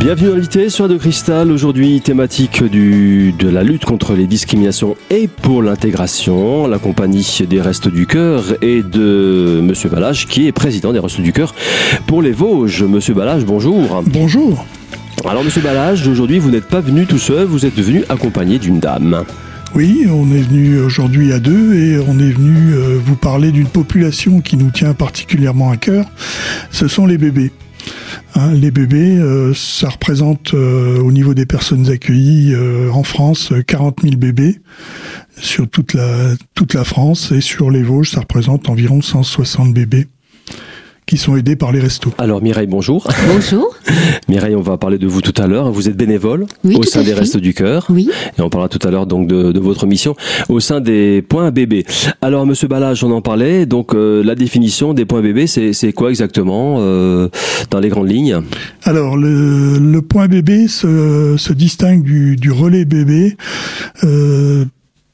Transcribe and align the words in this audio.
Bienvenue 0.00 0.32
invité 0.32 0.70
sur 0.70 0.88
de 0.88 0.96
Cristal. 0.96 1.52
Aujourd'hui, 1.52 2.00
thématique 2.00 2.64
du, 2.64 3.32
de 3.32 3.50
la 3.50 3.62
lutte 3.62 3.84
contre 3.84 4.14
les 4.14 4.26
discriminations 4.26 4.96
et 5.10 5.28
pour 5.28 5.62
l'intégration. 5.62 6.66
La 6.66 6.78
compagnie 6.78 7.42
des 7.46 7.60
Restes 7.60 7.88
du 7.88 8.06
Cœur 8.06 8.44
et 8.62 8.82
de 8.82 9.60
Monsieur 9.62 9.90
Balage, 9.90 10.26
qui 10.26 10.46
est 10.46 10.52
président 10.52 10.94
des 10.94 11.00
Restes 11.00 11.20
du 11.20 11.34
Cœur 11.34 11.54
pour 12.06 12.22
les 12.22 12.32
Vosges. 12.32 12.82
Monsieur 12.82 13.12
Balage, 13.12 13.44
bonjour. 13.44 14.02
Bonjour. 14.06 14.64
Alors, 15.28 15.44
Monsieur 15.44 15.60
Balage, 15.60 16.08
aujourd'hui, 16.08 16.38
vous 16.38 16.50
n'êtes 16.50 16.68
pas 16.68 16.80
venu 16.80 17.04
tout 17.04 17.18
seul, 17.18 17.44
vous 17.44 17.66
êtes 17.66 17.78
venu 17.78 18.02
accompagné 18.08 18.58
d'une 18.58 18.80
dame. 18.80 19.24
Oui, 19.74 20.06
on 20.10 20.32
est 20.34 20.40
venu 20.40 20.78
aujourd'hui 20.80 21.30
à 21.34 21.38
deux 21.40 21.74
et 21.74 21.98
on 21.98 22.18
est 22.18 22.32
venu 22.32 22.72
euh, 22.72 22.98
vous 23.04 23.16
parler 23.16 23.52
d'une 23.52 23.68
population 23.68 24.40
qui 24.40 24.56
nous 24.56 24.70
tient 24.70 24.94
particulièrement 24.94 25.70
à 25.70 25.76
cœur. 25.76 26.06
Ce 26.70 26.88
sont 26.88 27.04
les 27.04 27.18
bébés. 27.18 27.52
Hein, 28.34 28.52
les 28.52 28.70
bébés, 28.70 29.16
euh, 29.16 29.52
ça 29.54 29.88
représente 29.88 30.54
euh, 30.54 31.00
au 31.00 31.12
niveau 31.12 31.34
des 31.34 31.46
personnes 31.46 31.88
accueillies 31.88 32.54
en 32.92 33.02
France 33.02 33.52
40 33.66 34.02
000 34.02 34.16
bébés 34.16 34.60
sur 35.36 35.68
toute 35.68 35.94
la 35.94 36.34
toute 36.54 36.74
la 36.74 36.84
France 36.84 37.32
et 37.32 37.40
sur 37.40 37.70
les 37.70 37.82
Vosges, 37.82 38.10
ça 38.10 38.20
représente 38.20 38.68
environ 38.68 39.00
160 39.00 39.72
bébés 39.72 40.06
qui 41.10 41.18
sont 41.18 41.34
aidés 41.36 41.56
par 41.56 41.72
les 41.72 41.80
restos. 41.80 42.12
Alors 42.18 42.40
Mireille, 42.40 42.68
bonjour. 42.68 43.08
Bonjour. 43.34 43.74
Mireille, 44.28 44.54
on 44.54 44.60
va 44.60 44.78
parler 44.78 44.96
de 44.96 45.08
vous 45.08 45.20
tout 45.20 45.34
à 45.42 45.48
l'heure. 45.48 45.72
Vous 45.72 45.88
êtes 45.88 45.96
bénévole 45.96 46.46
Oui, 46.62 46.76
au 46.76 46.84
sein 46.84 47.02
des 47.02 47.06
fait. 47.10 47.18
Restes 47.18 47.36
du 47.36 47.52
Cœur. 47.52 47.86
Oui. 47.90 48.08
Et 48.38 48.42
on 48.42 48.48
parlera 48.48 48.68
tout 48.68 48.78
à 48.86 48.92
l'heure 48.92 49.06
donc 49.08 49.26
de, 49.26 49.50
de 49.50 49.58
votre 49.58 49.86
mission 49.86 50.14
au 50.48 50.60
sein 50.60 50.80
des 50.80 51.20
points 51.28 51.50
bébés. 51.50 51.84
Alors 52.22 52.46
Monsieur 52.46 52.68
Balage, 52.68 53.02
on 53.02 53.10
en 53.10 53.22
parlait. 53.22 53.66
Donc 53.66 53.92
euh, 53.92 54.22
la 54.22 54.36
définition 54.36 54.94
des 54.94 55.04
points 55.04 55.20
bébés, 55.20 55.48
c'est 55.48 55.72
c'est 55.72 55.92
quoi 55.92 56.10
exactement 56.10 56.76
euh, 56.78 57.28
dans 57.72 57.80
les 57.80 57.88
grandes 57.88 58.08
lignes? 58.08 58.42
Alors 58.84 59.16
le, 59.16 59.80
le 59.80 60.02
point 60.02 60.28
bébé 60.28 60.68
se, 60.68 61.34
se 61.36 61.52
distingue 61.52 62.04
du, 62.04 62.36
du 62.36 62.52
relais 62.52 62.84
bébé 62.84 63.36
euh, 64.04 64.64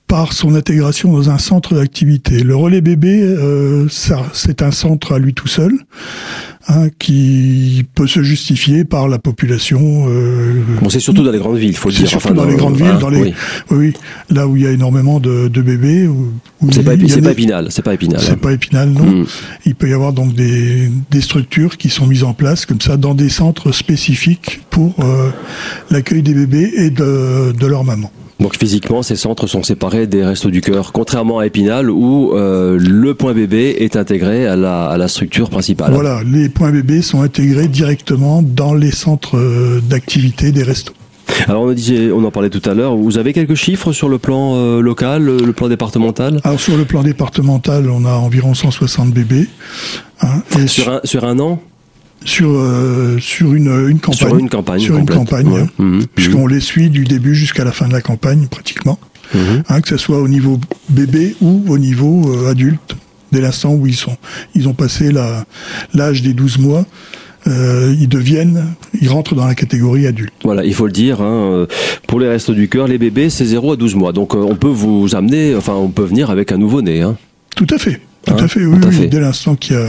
par 0.07 0.33
son 0.33 0.55
intégration 0.55 1.12
dans 1.12 1.31
un 1.31 1.39
centre 1.39 1.75
d'activité. 1.75 2.43
Le 2.43 2.55
relais 2.55 2.81
bébé, 2.81 3.21
euh, 3.23 3.89
ça, 3.89 4.23
c'est 4.33 4.62
un 4.62 4.71
centre 4.71 5.12
à 5.12 5.19
lui 5.19 5.35
tout 5.35 5.49
seul, 5.49 5.73
hein, 6.69 6.89
qui 6.99 7.85
peut 7.95 8.07
se 8.07 8.23
justifier 8.23 8.84
par 8.84 9.09
la 9.09 9.19
population. 9.19 10.07
euh, 10.09 10.62
Bon, 10.81 10.89
c'est 10.89 11.01
surtout 11.01 11.25
dans 11.25 11.33
les 11.33 11.39
grandes 11.39 11.57
villes, 11.59 11.71
il 11.71 11.77
faut 11.77 11.89
le 11.89 11.95
c'est 11.95 12.01
dire. 12.03 12.09
surtout 12.11 12.27
Enfin, 12.29 12.34
dans 12.34 12.45
les 12.45 12.55
grandes 12.57 12.77
villes, 12.77 12.87
hein, 12.87 12.99
dans 13.01 13.09
les, 13.09 13.34
oui. 13.71 13.95
là 14.31 14.47
où 14.47 14.57
il 14.57 14.62
y 14.62 14.67
a 14.67 14.71
énormément 14.71 15.19
de, 15.19 15.49
de 15.49 15.62
bébés. 15.62 16.07
Où, 16.07 16.33
où 16.62 16.71
C'est 16.73 16.84
pas, 16.84 16.95
épinal, 16.95 17.67
c'est 17.71 17.83
pas 17.83 17.95
épinal. 17.95 18.21
C'est 18.23 18.37
pas 18.37 18.53
épinal, 18.53 18.91
non. 18.91 19.05
Mm. 19.23 19.27
Il 19.67 19.75
peut 19.75 19.89
y 19.89 19.93
avoir 19.93 20.12
donc 20.12 20.34
des, 20.34 20.89
des 21.11 21.21
structures 21.21 21.77
qui 21.77 21.89
sont 21.89 22.07
mises 22.07 22.23
en 22.25 22.33
place 22.33 22.65
comme 22.65 22.81
ça 22.81 22.97
dans 22.97 23.15
des 23.15 23.29
centres 23.29 23.73
spécifiques 23.73 24.61
pour 24.71 24.95
euh, 25.01 25.31
l'accueil 25.91 26.23
des 26.23 26.34
bébés 26.34 26.71
et 26.77 26.91
de, 26.91 27.53
de 27.59 27.67
leur 27.67 27.83
maman. 27.83 28.11
Donc 28.39 28.56
physiquement, 28.59 29.03
ces 29.03 29.17
centres 29.17 29.47
sont 29.47 29.62
séparés 29.62 30.06
des 30.06 30.23
restos 30.25 30.51
du 30.51 30.61
cœur, 30.61 30.92
contrairement 30.92 31.39
à 31.39 31.47
Épinal 31.47 31.91
où 31.91 32.33
euh, 32.34 32.77
le 32.78 33.15
point 33.15 33.33
bébé 33.33 33.77
est 33.81 33.97
intégré 33.97 34.47
à 34.47 34.56
la, 34.56 34.87
à 34.89 34.98
la 34.98 35.09
structure 35.09 35.48
principale. 35.48 35.93
Voilà, 35.95 36.20
les 36.23 36.51
points 36.51 36.70
bébés 36.70 37.01
sont 37.01 37.23
intégrés 37.23 37.67
directement 37.67 38.43
dans 38.43 38.75
les 38.75 38.91
centres 38.91 39.39
euh, 39.39 39.81
d'activité 39.81 40.53
des 40.53 40.62
restos. 40.62 40.93
Alors 41.48 41.62
on, 41.62 41.73
disait, 41.73 42.11
on 42.12 42.23
en 42.25 42.31
parlait 42.31 42.51
tout 42.51 42.62
à 42.69 42.75
l'heure. 42.75 42.95
Vous 42.97 43.19
avez 43.19 43.33
quelques 43.33 43.55
chiffres 43.55 43.93
sur 43.93 44.09
le 44.09 44.19
plan 44.19 44.55
euh, 44.56 44.81
local, 44.81 45.23
le, 45.23 45.39
le 45.39 45.53
plan 45.53 45.69
départemental? 45.69 46.41
Alors 46.45 46.61
sur 46.61 46.77
le 46.77 46.84
plan 46.84 47.03
départemental, 47.03 47.89
on 47.91 48.05
a 48.05 48.12
environ 48.12 48.53
160 48.55 49.12
bébés. 49.12 49.48
hein, 50.21 50.43
et 50.59 50.67
sur 50.67 50.89
un, 50.91 51.00
sur 51.05 51.25
un 51.25 51.39
an? 51.41 51.61
Sur, 52.25 52.50
euh, 52.50 53.19
sur 53.21 53.54
une, 53.54 53.69
une 53.88 54.00
campagne. 54.00 54.28
Sur 54.28 54.38
une 54.38 54.49
campagne 54.49 54.81
Sur 54.81 54.97
une 54.97 55.06
campagne, 55.06 55.49
Ouais. 55.49 55.60
hein, 55.60 55.69
Mhm. 55.78 56.06
puisqu'on 56.15 56.47
les 56.47 56.60
suit 56.60 56.91
du 56.91 57.04
début 57.04 57.34
jusqu'à 57.34 57.65
la 57.65 57.72
fin 57.72 57.87
de 57.88 57.93
la 57.93 58.00
campagne, 58.00 58.47
pratiquement. 58.50 58.99
Mhm. 59.34 59.62
hein, 59.69 59.81
que 59.81 59.88
ce 59.88 59.97
soit 59.97 60.21
au 60.21 60.28
niveau 60.28 60.59
bébé 60.88 61.34
ou 61.41 61.65
au 61.69 61.78
niveau 61.78 62.32
euh, 62.32 62.50
adulte, 62.50 62.97
dès 63.32 63.41
l'instant 63.41 63.75
où 63.75 63.87
ils 63.87 63.97
sont, 63.97 64.16
ils 64.55 64.69
ont 64.69 64.72
passé 64.75 65.10
l'âge 65.94 66.22
des 66.22 66.32
12 66.32 66.59
mois, 66.59 66.87
euh, 67.49 67.94
ils 68.00 68.09
deviennent, 68.09 68.65
ils 69.00 69.09
rentrent 69.09 69.34
dans 69.34 69.47
la 69.47 69.55
catégorie 69.55 70.06
adulte. 70.06 70.32
Voilà, 70.44 70.65
il 70.65 70.75
faut 70.75 70.87
le 70.87 70.93
dire. 70.93 71.21
Hein, 71.21 71.50
euh, 71.53 71.66
pour 72.09 72.19
les 72.21 72.28
restos 72.28 72.55
du 72.55 72.69
cœur, 72.69 72.87
les 72.88 72.99
bébés, 72.99 73.28
c'est 73.31 73.44
0 73.44 73.72
à 73.72 73.76
12 73.76 73.94
mois. 73.97 74.12
Donc 74.12 74.34
euh, 74.34 74.38
on 74.38 74.55
peut 74.56 74.69
vous 74.69 75.15
amener, 75.15 75.55
enfin 75.56 75.75
on 75.75 75.88
peut 75.88 76.05
venir 76.05 76.31
avec 76.31 76.50
un 76.53 76.56
nouveau-né. 76.59 77.05
Tout 77.56 77.66
à 77.71 77.78
fait. 77.78 78.00
Tout 78.26 78.34
Hein, 78.34 78.44
à 78.44 78.48
fait, 78.48 78.66
oui, 78.66 78.81
tout 78.81 78.87
à 78.88 78.91
oui. 78.91 78.97
fait. 78.97 79.06
Dès 79.06 79.20
l'instant 79.20 79.54
qu'il 79.54 79.76
y 79.76 79.78
a, 79.78 79.87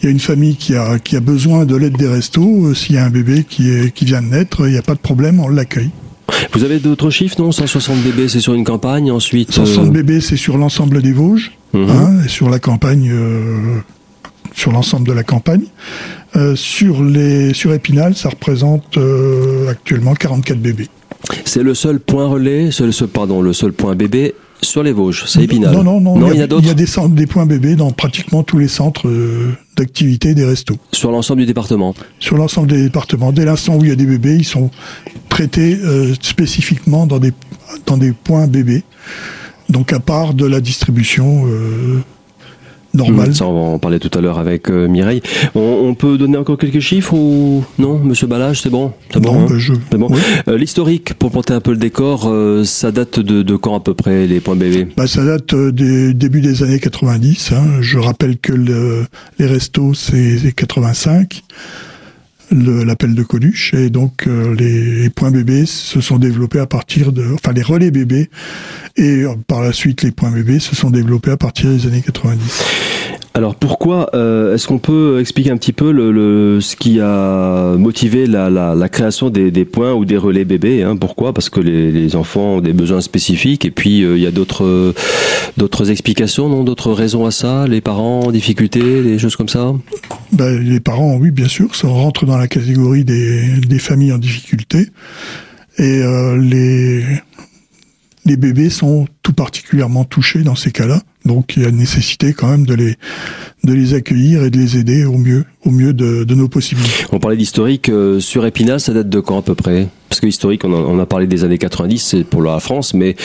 il 0.00 0.04
y 0.04 0.08
a 0.08 0.10
une 0.10 0.20
famille 0.20 0.56
qui 0.56 0.74
a, 0.76 0.98
qui 0.98 1.16
a 1.16 1.20
besoin 1.20 1.64
de 1.64 1.74
l'aide 1.76 1.96
des 1.96 2.06
restos, 2.08 2.66
euh, 2.66 2.74
s'il 2.74 2.94
y 2.94 2.98
a 2.98 3.04
un 3.04 3.10
bébé 3.10 3.44
qui, 3.48 3.70
est, 3.70 3.92
qui 3.92 4.04
vient 4.04 4.22
de 4.22 4.28
naître, 4.28 4.66
il 4.66 4.72
n'y 4.72 4.78
a 4.78 4.82
pas 4.82 4.94
de 4.94 5.00
problème, 5.00 5.40
on 5.40 5.48
l'accueille. 5.48 5.90
Vous 6.52 6.64
avez 6.64 6.78
d'autres 6.78 7.10
chiffres, 7.10 7.36
non? 7.40 7.52
160 7.52 7.98
bébés, 8.02 8.28
c'est 8.28 8.40
sur 8.40 8.54
une 8.54 8.64
campagne. 8.64 9.10
Ensuite, 9.10 9.52
160 9.52 9.86
euh, 9.86 9.90
bébés, 9.90 10.20
c'est 10.20 10.36
sur 10.36 10.56
l'ensemble 10.56 11.02
des 11.02 11.12
Vosges, 11.12 11.52
mhm. 11.72 11.90
hein, 11.90 12.12
et 12.24 12.28
sur 12.28 12.48
la 12.48 12.58
campagne, 12.60 13.10
euh, 13.12 13.78
sur 14.54 14.70
l'ensemble 14.72 15.06
de 15.06 15.12
la 15.12 15.24
campagne. 15.24 15.64
Euh, 16.36 16.54
sur 16.56 17.02
les, 17.02 17.52
sur 17.54 17.72
Épinal, 17.72 18.14
ça 18.14 18.28
représente 18.28 18.98
actuellement 19.68 20.14
44 20.14 20.58
bébés. 20.58 20.88
c'est 21.44 21.62
le 21.62 21.74
seul 21.74 22.00
point 22.00 22.26
relais, 22.26 22.70
pardon, 23.12 23.42
le 23.42 23.52
seul 23.52 23.72
point 23.72 23.94
bébé 23.94 24.34
sur 24.62 24.82
les 24.82 24.92
Vosges. 24.92 25.24
C'est 25.26 25.42
Épinal. 25.42 25.74
Non, 25.74 25.84
non, 25.84 26.00
non. 26.00 26.18
Non, 26.18 26.32
il 26.32 26.38
y 26.38 26.42
a, 26.42 26.46
d'autres 26.46 26.64
il 26.64 26.68
y 26.68 26.70
a 26.70 26.74
des, 26.74 26.86
centres, 26.86 27.14
des 27.14 27.26
points 27.26 27.46
bébés 27.46 27.76
dans 27.76 27.90
pratiquement 27.90 28.42
tous 28.42 28.58
les 28.58 28.68
centres 28.68 29.08
euh, 29.08 29.52
d'activité 29.76 30.34
des 30.34 30.44
restos. 30.44 30.76
sur 30.92 31.10
l'ensemble 31.10 31.40
du 31.40 31.46
département. 31.46 31.94
Sur 32.18 32.36
l'ensemble 32.36 32.68
des 32.68 32.82
départements. 32.82 33.32
Dès 33.32 33.44
l'instant 33.44 33.76
où 33.76 33.84
il 33.84 33.88
y 33.88 33.92
a 33.92 33.96
des 33.96 34.06
bébés, 34.06 34.36
ils 34.36 34.44
sont 34.44 34.70
traités 35.28 35.78
euh, 35.82 36.14
spécifiquement 36.20 37.06
dans 37.06 37.18
des, 37.18 37.32
dans 37.86 37.96
des 37.96 38.12
points 38.12 38.46
bébés. 38.46 38.84
Donc 39.68 39.92
à 39.92 40.00
part 40.00 40.34
de 40.34 40.46
la 40.46 40.60
distribution 40.60 41.46
euh, 41.46 42.02
normale. 42.94 43.28
Mhm, 43.28 43.34
Ça, 43.34 43.46
on 43.46 43.52
va 43.54 43.60
en 43.74 43.78
parler 43.78 43.98
tout 43.98 44.10
à 44.16 44.20
l'heure 44.20 44.38
avec 44.38 44.70
euh, 44.70 44.86
Mireille. 44.88 45.20
On, 45.54 45.60
on 45.60 45.94
peut 45.94 46.16
donner 46.16 46.36
encore 46.38 46.56
quelques 46.58 46.80
chiffres 46.80 47.14
ou 47.14 47.64
non, 47.78 47.98
Monsieur 47.98 48.26
Balage, 48.26 48.60
c'est 48.62 48.70
bon, 48.70 48.92
c'est 49.12 49.20
bon. 49.20 49.40
Hein? 49.42 49.46
je- 49.58 49.74
C'est 49.90 49.98
bon. 49.98 50.08
oui. 50.10 50.18
Euh, 50.48 50.56
L'historique, 50.56 51.14
pour 51.14 51.34
monter 51.34 51.52
un 51.54 51.60
peu 51.60 51.72
le 51.72 51.76
décor, 51.76 52.28
euh, 52.28 52.64
ça 52.64 52.92
date 52.92 53.20
de, 53.20 53.42
de 53.42 53.56
quand 53.56 53.74
à 53.76 53.80
peu 53.80 53.94
près 53.94 54.26
les 54.26 54.40
points 54.40 54.56
bébés 54.56 54.86
Bah, 54.96 55.06
ça 55.06 55.24
date 55.24 55.52
euh, 55.54 55.72
des 55.72 56.14
débuts 56.14 56.40
des 56.40 56.62
années 56.62 56.78
90. 56.80 57.52
hein. 57.52 57.62
Je 57.80 57.98
rappelle 57.98 58.38
que 58.38 58.52
le- 58.52 59.04
les 59.38 59.46
restos, 59.46 59.94
c'est 59.94 60.38
c'est 60.38 60.52
85, 60.52 61.42
le- 61.42 61.42
l'appel 62.54 63.14
de 63.14 63.22
Coluche. 63.22 63.74
Et 63.74 63.90
donc, 63.90 64.26
euh, 64.26 64.54
les, 64.54 65.10
points 65.10 65.30
bébés 65.30 65.66
se 65.66 66.00
sont 66.00 66.18
développés 66.18 66.60
à 66.60 66.66
partir 66.66 67.12
de... 67.12 67.24
Enfin, 67.34 67.52
les 67.52 67.62
relais 67.62 67.90
bébés. 67.90 68.30
Et 68.96 69.22
euh, 69.22 69.34
par 69.46 69.62
la 69.62 69.72
suite, 69.72 70.02
les 70.02 70.10
points 70.10 70.30
bébés 70.30 70.58
se 70.58 70.74
sont 70.74 70.90
développés 70.90 71.30
à 71.30 71.36
partir 71.36 71.70
des 71.70 71.86
années 71.86 72.02
90. 72.02 72.64
Alors 73.36 73.56
pourquoi 73.56 74.10
euh, 74.14 74.54
Est-ce 74.54 74.68
qu'on 74.68 74.78
peut 74.78 75.18
expliquer 75.18 75.50
un 75.50 75.56
petit 75.56 75.72
peu 75.72 75.90
le, 75.90 76.60
ce 76.60 76.76
qui 76.76 77.00
a 77.00 77.74
motivé 77.76 78.26
la, 78.26 78.48
la, 78.48 78.88
création 78.88 79.28
des, 79.28 79.50
des 79.50 79.64
points 79.64 79.92
ou 79.92 80.04
des 80.04 80.16
relais 80.16 80.44
bébés 80.44 80.84
hein? 80.84 80.96
Pourquoi? 80.96 81.32
Parce 81.32 81.50
que 81.50 81.58
les, 81.58 82.14
enfants 82.14 82.56
ont 82.56 82.60
des 82.60 82.72
besoins 82.72 83.00
spécifiques 83.00 83.64
et 83.64 83.72
puis 83.72 84.02
il 84.02 84.18
y 84.18 84.26
a 84.26 84.30
d'autres 84.30 84.94
d'autres 85.56 85.90
explications, 85.90 86.48
non? 86.48 86.62
D'autres 86.62 86.92
raisons 86.92 87.26
à 87.26 87.32
ça? 87.32 87.66
Les 87.66 87.80
parents 87.80 88.20
en 88.20 88.30
difficulté, 88.30 89.02
des 89.02 89.18
choses 89.18 89.34
comme 89.34 89.48
ça? 89.48 89.72
Ben, 90.34 90.58
les 90.58 90.80
parents, 90.80 91.14
oui, 91.14 91.30
bien 91.30 91.48
sûr, 91.48 91.76
ça 91.76 91.86
rentre 91.86 92.26
dans 92.26 92.36
la 92.36 92.48
catégorie 92.48 93.04
des, 93.04 93.78
familles 93.78 94.12
en 94.12 94.18
difficulté. 94.18 94.88
Et 95.78 96.02
euh, 96.02 96.36
les 98.24 98.36
bébés 98.36 98.70
sont 98.70 99.06
tout 99.22 99.32
particulièrement 99.32 100.04
touchés 100.04 100.42
dans 100.42 100.56
ces 100.56 100.72
cas-là. 100.72 101.02
Donc 101.24 101.56
il 101.56 101.62
y 101.62 101.66
a 101.66 101.70
nécessité 101.70 102.32
quand 102.32 102.48
même 102.48 102.66
de 102.66 102.74
les, 102.74 102.96
de 103.64 103.72
les 103.72 103.94
accueillir 103.94 104.44
et 104.44 104.50
de 104.50 104.58
les 104.58 104.76
aider 104.78 105.04
au 105.04 105.16
mieux, 105.18 105.44
au 105.64 105.70
mieux 105.70 105.92
de, 105.92 106.24
de 106.24 106.34
nos 106.34 106.48
possibilités. 106.48 107.04
On 107.12 107.18
parlait 107.18 107.36
d'historique. 107.36 107.88
euh, 107.88 108.20
sur 108.20 108.44
Épinal, 108.46 108.78
ça 108.80 108.92
date 108.92 109.08
de 109.08 109.20
quand 109.20 109.38
à 109.38 109.42
peu 109.42 109.54
près? 109.54 109.88
Parce 110.10 110.20
que 110.20 110.26
historique, 110.26 110.62
on, 110.64 110.98
a 111.00 111.06
parlé 111.06 111.26
des 111.26 111.42
années 111.42 111.58
90, 111.58 111.98
c'est 111.98 112.24
pour 112.24 112.40
la 112.42 112.60
France, 112.60 112.94
mais 112.94 113.16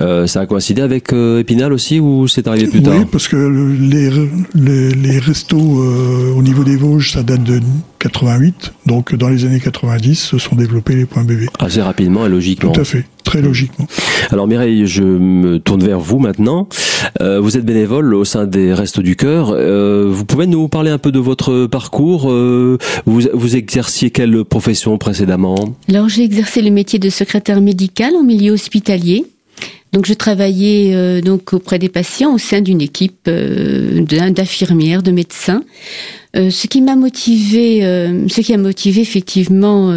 euh, 0.00 0.28
ça 0.28 0.42
a 0.42 0.46
coïncidé 0.46 0.82
avec 0.82 1.12
euh, 1.12 1.40
Épinal 1.40 1.72
aussi 1.72 1.98
ou 1.98 2.28
c'est 2.28 2.46
arrivé 2.46 2.68
plus 2.68 2.80
tard? 2.82 2.94
Oui, 2.96 3.06
parce 3.10 3.26
que 3.26 3.34
le- 3.34 3.72
les, 3.72 4.08
les, 4.54 4.90
les 4.92 5.18
restos 5.18 5.56
euh, 5.82 6.32
au 6.36 6.42
niveau 6.42 6.62
des 6.62 6.76
Vosges, 6.76 7.12
ça 7.12 7.24
date 7.24 7.42
de 7.42 7.60
88. 7.98 8.72
Donc 8.86 9.14
dans 9.16 9.28
les 9.28 9.44
années 9.46 9.58
90, 9.58 10.14
se 10.14 10.38
sont 10.38 10.54
développés 10.54 10.94
les 10.94 11.06
points 11.06 11.24
bébés. 11.24 11.46
Assez 11.58 11.82
rapidement 11.82 12.24
et 12.24 12.28
logiquement. 12.28 12.70
Tout 12.70 12.82
à 12.82 12.84
fait, 12.84 13.04
très 13.24 13.42
logiquement. 13.42 13.88
Alors 14.30 14.46
Mireille, 14.46 14.86
je 14.86 15.02
me 15.02 15.58
tourne 15.58 15.82
vers 15.82 15.98
vous 15.98 16.18
maintenant. 16.20 16.68
Vous 17.20 17.56
êtes 17.56 17.64
bénévole 17.64 18.14
au 18.14 18.24
sein 18.24 18.46
des 18.46 18.72
Restos 18.74 19.02
du 19.02 19.16
Cœur. 19.16 19.52
Euh, 19.78 20.06
vous 20.08 20.24
pouvez 20.24 20.46
nous 20.46 20.66
parler 20.68 20.90
un 20.90 20.98
peu 20.98 21.12
de 21.12 21.18
votre 21.30 21.66
parcours 21.66 22.24
Euh, 22.30 22.78
vous, 23.06 23.56
exerciez 23.62 24.10
quelle 24.10 24.44
profession 24.44 24.98
précédemment? 24.98 25.60
Alors 25.88 26.08
j'ai 26.08 26.24
exercé 26.24 26.60
le 26.62 26.70
métier 26.70 26.98
de 26.98 27.10
secrétaire 27.10 27.60
médical 27.60 28.10
en 28.16 28.24
milieu 28.32 28.52
hospitalier. 28.52 29.24
Donc 29.94 30.04
je 30.04 30.14
travaillais 30.14 30.94
euh, 30.94 31.20
donc 31.20 31.52
auprès 31.52 31.78
des 31.78 31.88
patients 31.88 32.34
au 32.34 32.38
sein 32.38 32.60
d'une 32.60 32.82
équipe 32.90 33.24
d'in- 33.24 34.30
d'infirmières, 34.38 35.02
de 35.02 35.12
médecins. 35.12 35.62
Ce 36.34 36.66
qui 36.66 36.80
m'a 36.82 36.94
motivé, 36.94 37.80
ce 38.34 38.40
qui 38.42 38.52
a 38.52 38.58
motivé 38.58 39.00
effectivement 39.00 39.90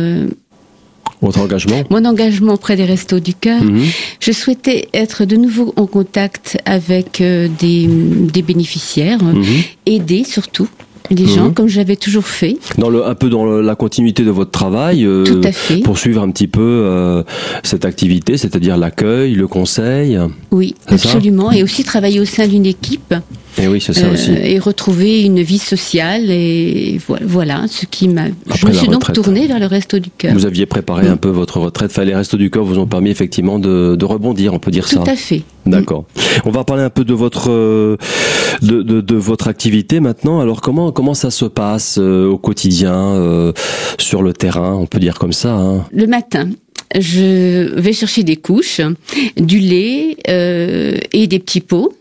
Votre 1.21 1.39
engagement 1.41 1.83
mon 1.89 2.03
engagement 2.06 2.53
auprès 2.53 2.75
des 2.75 2.85
Restos 2.85 3.19
du 3.19 3.33
Cœur, 3.33 3.63
Mhm. 3.63 3.83
je 4.19 4.31
souhaitais 4.31 4.88
être 4.94 5.25
de 5.25 5.35
nouveau 5.35 5.73
en 5.75 5.85
contact 5.85 6.57
avec 6.65 7.21
euh, 7.21 7.47
des, 7.59 7.88
des 7.88 8.41
bénéficiaires, 8.41 9.23
Mhm. 9.23 9.44
aider 9.85 10.23
surtout 10.23 10.68
les 11.09 11.27
gens 11.27 11.47
Mhm. 11.47 11.53
comme 11.53 11.68
j'avais 11.68 11.97
toujours 11.97 12.25
fait. 12.25 12.57
Dans 12.77 12.89
le, 12.89 13.06
un 13.06 13.15
peu 13.15 13.29
dans 13.29 13.44
le- 13.45 13.62
la 13.62 13.75
continuité 13.75 14.23
de 14.23 14.31
votre 14.31 14.51
travail, 14.51 15.03
euh, 15.06 15.25
Tout 15.25 15.41
à 15.44 15.51
fait. 15.51 15.79
poursuivre 15.81 16.21
un 16.21 16.31
petit 16.31 16.47
peu 16.47 16.62
euh, 16.62 17.24
cette 17.63 17.83
activité, 17.85 18.38
c'est-à-dire 18.38 18.77
l'accueil, 18.77 19.33
le 19.35 19.47
conseil. 19.47 20.17
Oui, 20.51 20.74
absolument. 20.88 21.51
Et 21.51 21.63
aussi 21.63 21.83
travailler 21.83 22.19
au 22.21 22.25
sein 22.25 22.47
d'une 22.47 22.65
équipe 22.65 23.13
Et 23.57 23.68
oui, 23.68 23.81
c'est 23.81 23.94
ça 23.94 24.06
euh, 24.06 24.13
aussi. 24.13 24.31
et 24.31 24.59
retrouver 24.59 25.24
une 25.24 25.42
vie 25.42 25.57
sociale. 25.59 26.30
Et 26.30 27.00
vo- 27.07 27.18
voilà 27.21 27.65
ce 27.68 27.86
qui 27.86 28.07
m'a. 28.07 28.25
Je 28.56 28.65
me 28.65 28.71
suis 28.74 28.88
donc 28.88 29.03
retraite. 29.03 29.15
tournée 29.15 29.48
vers 29.48 29.59
le 29.59 29.65
Resto 29.65 30.00
du 30.00 30.09
Cœur. 30.09 30.33
Vous 30.33 30.45
aviez 30.45 30.65
préparé 30.65 31.07
un 31.07 31.18
peu 31.18 31.30
votre 31.30 31.59
retraite. 31.59 31.92
Enfin, 31.92 32.03
les 32.06 32.15
restos 32.15 32.38
du 32.38 32.50
cœur 32.50 32.63
vous 32.63 32.77
ont 32.80 32.88
permis 32.88 33.09
effectivement 33.09 33.59
de, 33.59 33.95
de 33.98 34.06
rebondir, 34.06 34.53
on 34.53 34.59
peut 34.59 34.71
dire 34.71 34.88
Tout 34.88 35.03
ça. 35.03 35.12
à 35.12 35.15
fait. 35.15 35.44
D'accord. 35.65 36.06
On 36.45 36.51
va 36.51 36.63
parler 36.63 36.83
un 36.83 36.89
peu 36.89 37.03
de 37.03 37.13
votre 37.13 37.51
euh, 37.51 37.98
de, 38.62 38.81
de, 38.81 39.01
de 39.01 39.15
votre 39.15 39.48
activité 39.48 40.00
maintenant. 40.00 40.39
Alors 40.39 40.62
comment 40.62 40.92
comment 40.92 41.13
ça 41.13 41.30
se 41.30 41.45
passe 41.45 41.98
euh, 42.00 42.27
au 42.27 42.38
quotidien 42.38 42.94
euh, 42.95 43.51
sur 44.00 44.24
le 44.24 44.33
terrain, 44.33 44.74
on 44.75 44.86
peut 44.88 45.00
dire 45.00 45.19
comme 45.19 45.33
ça. 45.33 45.53
Hein? 45.53 45.86
Le 45.92 46.07
matin, 46.07 46.50
je 46.98 47.74
vais 47.80 47.94
chercher 47.94 48.24
des 48.24 48.38
couches, 48.38 48.81
du 49.38 49.59
lait 49.59 50.18
euh, 50.30 50.98
et 51.13 51.27
des 51.27 51.39
petits 51.39 51.62
pots. 51.62 51.94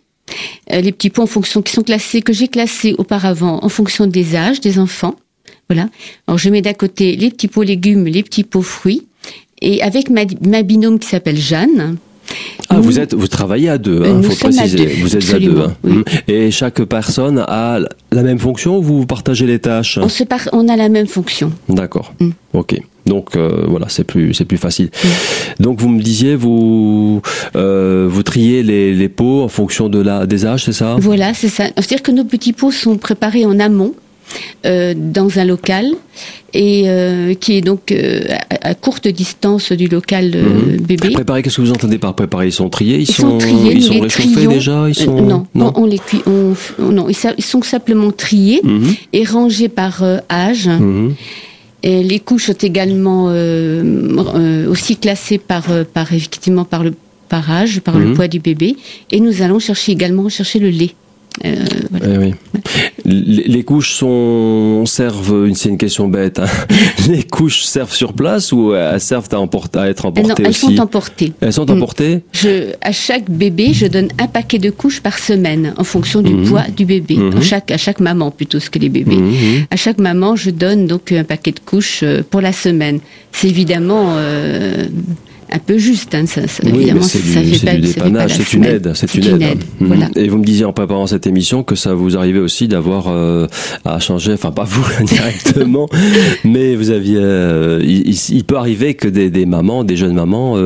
Euh, 0.72 0.80
les 0.80 0.92
petits 0.92 1.10
pots 1.10 1.22
en 1.22 1.26
fonction 1.26 1.62
qui 1.62 1.72
sont 1.72 1.82
classés, 1.82 2.22
que 2.22 2.32
j'ai 2.32 2.48
classés 2.48 2.94
auparavant 2.98 3.58
en 3.62 3.68
fonction 3.68 4.06
des 4.06 4.36
âges 4.36 4.60
des 4.60 4.78
enfants. 4.78 5.14
Voilà. 5.68 5.88
Alors 6.26 6.38
je 6.38 6.48
mets 6.50 6.62
d'un 6.62 6.72
côté 6.74 7.16
les 7.16 7.30
petits 7.30 7.48
pots 7.48 7.62
légumes, 7.62 8.06
les 8.06 8.22
petits 8.22 8.44
pots 8.44 8.62
fruits, 8.62 9.06
et 9.62 9.82
avec 9.82 10.10
ma, 10.10 10.22
ma 10.46 10.62
binôme 10.62 10.98
qui 10.98 11.08
s'appelle 11.08 11.36
Jeanne. 11.38 11.96
Ah, 12.68 12.76
nous- 12.76 12.82
vous 12.84 13.00
êtes 13.00 13.12
vous 13.14 13.26
travaillez 13.26 13.68
à 13.68 13.78
deux, 13.78 14.02
Euh, 14.02 14.14
hein, 14.18 14.22
faut 14.22 14.36
préciser. 14.36 14.76
deux, 14.78 14.88
vous 15.00 15.16
êtes 15.16 15.22
absolument, 15.24 15.64
à 15.64 15.66
deux. 15.66 15.70
hein. 15.72 15.76
oui. 15.84 15.92
Mm. 15.92 16.04
Et 16.28 16.50
chaque 16.52 16.80
personne 16.84 17.38
a 17.46 17.80
la 18.12 18.22
même 18.22 18.38
fonction 18.38 18.78
ou 18.78 18.82
vous 18.82 19.06
partagez 19.06 19.46
les 19.46 19.58
tâches? 19.58 19.98
On 20.00 20.08
se 20.08 20.22
par- 20.22 20.48
on 20.52 20.68
a 20.68 20.76
la 20.76 20.88
même 20.88 21.08
fonction. 21.08 21.52
D'accord. 21.68 22.14
Mm. 22.20 22.30
Ok. 22.52 22.80
Donc 23.32 23.36
euh, 23.36 23.64
voilà, 23.68 23.86
c'est 23.88 24.04
plus 24.04 24.34
c'est 24.34 24.44
plus 24.44 24.58
facile. 24.58 24.90
Donc 25.60 25.78
vous 25.80 25.88
me 25.88 26.00
disiez 26.02 26.34
vous 26.36 27.22
euh, 27.56 28.06
vous 28.10 28.22
triez 28.22 28.62
les, 28.62 28.92
les 28.94 29.08
pots 29.08 29.42
en 29.42 29.48
fonction 29.48 29.88
de 29.88 30.00
la 30.00 30.26
des 30.26 30.46
âges, 30.46 30.64
c'est 30.64 30.72
ça? 30.72 30.96
Voilà, 30.98 31.32
c'est 31.34 31.48
ça. 31.48 31.64
C'est-à-dire 31.76 32.02
que 32.02 32.10
nos 32.12 32.24
petits 32.24 32.52
pots 32.52 32.72
sont 32.72 32.96
préparés 32.98 33.46
en 33.46 33.58
amont 33.60 33.94
euh, 34.66 34.94
dans 34.96 35.38
un 35.38 35.44
local 35.44 35.86
et 36.52 36.84
euh, 36.86 37.34
qui 37.34 37.56
est 37.56 37.60
donc 37.60 37.92
euh, 37.92 38.22
à, 38.50 38.70
à 38.70 38.74
courte 38.74 39.06
distance 39.06 39.70
du 39.72 39.86
local 39.86 40.32
Mhm. 40.34 40.80
bébé. 40.80 41.10
Préparer, 41.10 41.42
qu'est-ce 41.42 41.56
que 41.58 41.62
vous 41.62 41.70
entendez 41.70 41.98
par 41.98 42.14
préparer? 42.14 42.46
Ils 42.48 42.52
sont 42.52 42.68
triés? 42.68 42.96
Ils, 42.96 43.02
Ils 43.02 43.12
sont 43.12 43.38
triés, 43.38 43.74
ils 43.74 43.82
sont 43.82 44.00
réchauffés 44.00 44.32
trions. 44.32 44.50
déjà? 44.52 44.88
Ils 44.88 44.94
sont 44.96 45.20
non, 45.22 45.46
on, 45.54 45.72
on 45.76 45.86
les 45.86 45.98
cuit. 46.00 46.22
On, 46.26 46.54
non, 46.90 47.06
ils, 47.08 47.44
sont 47.44 47.62
simplement 47.62 48.10
triés 48.10 48.60
Mhm. 48.64 48.94
et 49.12 49.24
rangés 49.24 49.68
par 49.68 50.02
âge. 50.28 50.66
Mhm. 50.66 51.14
Et 51.82 52.02
les 52.02 52.20
couches 52.20 52.46
sont 52.46 52.52
également 52.52 53.28
euh, 53.30 53.82
euh, 54.34 54.68
aussi 54.70 54.96
classées 54.96 55.38
par, 55.38 55.70
euh, 55.70 55.84
par 55.84 56.12
effectivement 56.12 56.64
par 56.64 56.82
le 56.84 56.94
par 57.28 57.48
âge, 57.50 57.80
par 57.80 57.96
Mhm. 57.96 58.08
le 58.08 58.14
poids 58.14 58.26
du 58.28 58.40
bébé. 58.40 58.76
Et 59.12 59.20
nous 59.20 59.40
allons 59.42 59.60
chercher 59.60 59.92
également 59.92 60.28
chercher 60.28 60.58
le 60.58 60.68
lait. 60.70 60.94
Euh, 61.44 61.54
voilà. 61.90 62.06
Eh 62.14 62.18
oui. 62.18 62.34
Les, 63.10 63.64
couches 63.64 63.94
sont 63.94 64.84
servent. 64.86 65.52
C'est 65.54 65.68
une 65.68 65.78
question 65.78 66.08
bête. 66.08 66.38
hein. 66.38 66.46
Les 67.08 67.22
couches 67.22 67.62
servent 67.64 67.94
sur 67.94 68.12
place 68.12 68.52
ou 68.52 68.74
elles 68.74 69.00
servent 69.00 69.28
à, 69.32 69.40
emporter, 69.40 69.78
à 69.78 69.88
être 69.88 70.06
Ah 70.06 70.20
non, 70.20 70.24
emportées 70.24 70.42
elles 70.44 70.48
aussi 70.50 70.76
sont 70.76 70.80
emportées. 70.82 71.32
Elles 71.40 71.52
sont 71.52 71.70
emportées. 71.70 72.22
Je, 72.32 72.72
à 72.80 72.92
chaque 72.92 73.28
bébé, 73.30 73.72
je 73.72 73.86
donne 73.86 74.08
un 74.18 74.26
paquet 74.26 74.58
de 74.58 74.70
couches 74.70 75.00
par 75.00 75.18
semaine 75.18 75.74
en 75.76 75.84
fonction 75.84 76.22
du 76.22 76.32
Mhm. 76.34 76.48
poids 76.48 76.64
du 76.76 76.84
bébé. 76.86 77.16
Mhm. 77.16 77.36
À, 77.38 77.40
chaque, 77.40 77.70
à 77.70 77.76
chaque 77.78 78.00
maman 78.00 78.30
plutôt 78.30 78.58
que 78.70 78.78
les 78.78 78.88
bébés. 78.88 79.16
Mhm, 79.16 79.30
mhm. 79.30 79.66
À 79.70 79.76
chaque 79.76 79.98
maman, 79.98 80.36
je 80.36 80.50
donne 80.50 80.86
donc 80.86 81.12
un 81.12 81.24
paquet 81.24 81.52
de 81.52 81.60
couches 81.60 82.00
euh, 82.02 82.22
pour 82.28 82.40
la 82.40 82.52
semaine. 82.52 83.00
C'est 83.32 83.48
évidemment 83.48 84.14
euh, 84.16 84.86
un 85.52 85.58
peu 85.58 85.79
juste. 85.79 86.14
Hein, 86.14 86.26
ça, 86.26 86.47
ça, 86.47 86.62
Oui, 86.64 86.70
évidemment, 86.76 87.02
c'est 87.02 87.19
ça 87.19 87.41
du, 87.41 87.55
fait 87.55 87.67
pas- 87.67 87.75
du 87.75 87.81
dépannage, 87.81 88.32
c'est 88.37 88.52
une 88.52 88.64
aide, 88.64 88.93
c'est 88.94 89.14
une 89.14 89.43
aide. 89.43 89.64
Voilà. 89.81 90.08
Et 90.17 90.29
vous 90.29 90.38
me 90.38 90.44
disiez 90.44 90.64
en 90.64 90.73
préparant 90.73 91.06
cette 91.06 91.26
émission 91.26 91.62
que 91.62 91.75
ça 91.75 91.94
vous 91.94 92.17
arrivait 92.17 92.38
aussi 92.38 92.69
d'avoir 92.69 93.08
euh, 93.08 93.47
à 93.85 93.99
changer, 93.99 94.32
enfin 94.32 94.52
pas 94.52 94.64
vous 94.64 94.87
directement, 95.05 95.88
mais 96.44 96.75
vous 96.76 96.91
aviez, 96.91 97.19
euh, 97.19 97.82
il, 97.85 98.44
peut 98.44 98.56
arriver 98.56 98.94
que 98.94 99.08
des, 99.08 99.31
des 99.31 99.47
mamans, 99.47 99.85
des 99.85 99.97
jeunes 99.97 100.14
mamans, 100.14 100.56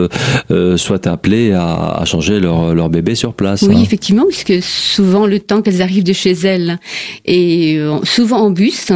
euh, 0.51 0.77
soient 0.77 1.07
appelées 1.09 1.53
à, 1.53 1.97
à 1.99 2.05
changer 2.05 2.41
leur, 2.41 2.75
leur 2.75 2.89
bébé 2.91 3.15
sur 3.15 3.35
place. 3.35 3.63
Oui, 3.63 3.75
hein. 3.77 3.83
effectivement, 3.83 4.25
puisque 4.29 4.63
souvent 4.63 5.27
le 5.27 5.41
temps 5.41 5.63
qu'elles 5.63 5.83
arrivent 5.83 6.05
de 6.05 6.13
chez 6.13 6.33
elles 6.33 6.79
est 7.25 7.79
euh, 7.79 7.99
souvent 8.05 8.39
en 8.39 8.51
bus, 8.51 8.93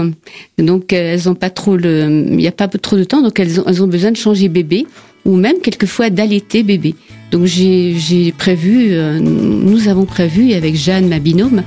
donc 0.58 0.92
elles 0.92 1.28
ont 1.28 1.34
pas 1.34 1.50
trop 1.50 1.76
le, 1.76 2.04
il 2.08 2.36
n'y 2.36 2.46
a 2.48 2.52
pas 2.52 2.68
trop 2.68 2.96
de 2.96 3.04
temps, 3.04 3.22
donc 3.22 3.38
elles 3.40 3.60
ont, 3.60 3.64
elles 3.66 3.82
ont 3.82 3.86
besoin 3.88 4.10
de 4.10 4.16
changer 4.16 4.48
bébé 4.48 4.86
ou 5.24 5.36
même 5.36 5.58
quelquefois 5.62 6.10
d'allaiter 6.10 6.62
bébé. 6.62 6.94
Donc 7.30 7.44
j'ai 7.44 8.32
prévu, 8.36 8.92
euh, 8.92 9.18
nous 9.20 9.88
avons 9.88 10.06
prévu 10.06 10.54
avec 10.54 10.76
Jeanne, 10.76 11.08
ma 11.08 11.18
binôme, 11.18 11.62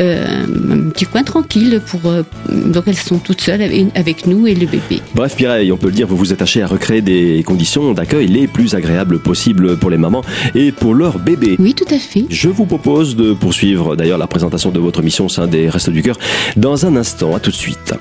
euh, 0.00 0.44
un 0.44 0.90
petit 0.90 1.06
coin 1.06 1.22
tranquille 1.22 1.80
pour 1.86 2.10
euh, 2.10 2.22
donc 2.50 2.84
elles 2.86 2.96
sont 2.96 3.18
toutes 3.18 3.40
seules 3.40 3.62
avec, 3.62 3.86
avec 3.94 4.26
nous 4.26 4.46
et 4.46 4.54
le 4.54 4.66
bébé. 4.66 5.00
Bref, 5.14 5.36
Mireille, 5.38 5.72
on 5.72 5.78
peut 5.78 5.86
le 5.86 5.92
dire, 5.92 6.06
vous 6.06 6.16
vous 6.16 6.32
attachez 6.32 6.62
à 6.62 6.66
recréer 6.66 7.00
des 7.00 7.42
conditions 7.46 7.92
d'accueil 7.94 8.26
les 8.26 8.46
plus 8.46 8.74
agréables 8.74 9.18
possibles 9.18 9.78
pour 9.78 9.88
les 9.88 9.96
mamans 9.96 10.22
et 10.54 10.70
pour 10.70 10.94
leurs 10.94 11.18
bébés. 11.18 11.56
Oui, 11.58 11.72
tout 11.72 11.92
à 11.94 11.98
fait. 11.98 12.26
Je 12.28 12.50
vous 12.50 12.66
propose 12.66 13.16
de 13.16 13.32
poursuivre 13.32 13.96
d'ailleurs 13.96 14.18
la 14.18 14.26
présentation 14.26 14.70
de 14.70 14.78
votre 14.78 15.02
mission 15.02 15.26
au 15.26 15.30
sein 15.30 15.46
des 15.46 15.70
Restos 15.70 15.92
du 15.92 16.02
Cœur 16.02 16.18
dans 16.56 16.84
un 16.84 16.94
instant. 16.96 17.34
À 17.34 17.40
tout 17.40 17.50
de 17.50 17.56
suite. 17.56 17.94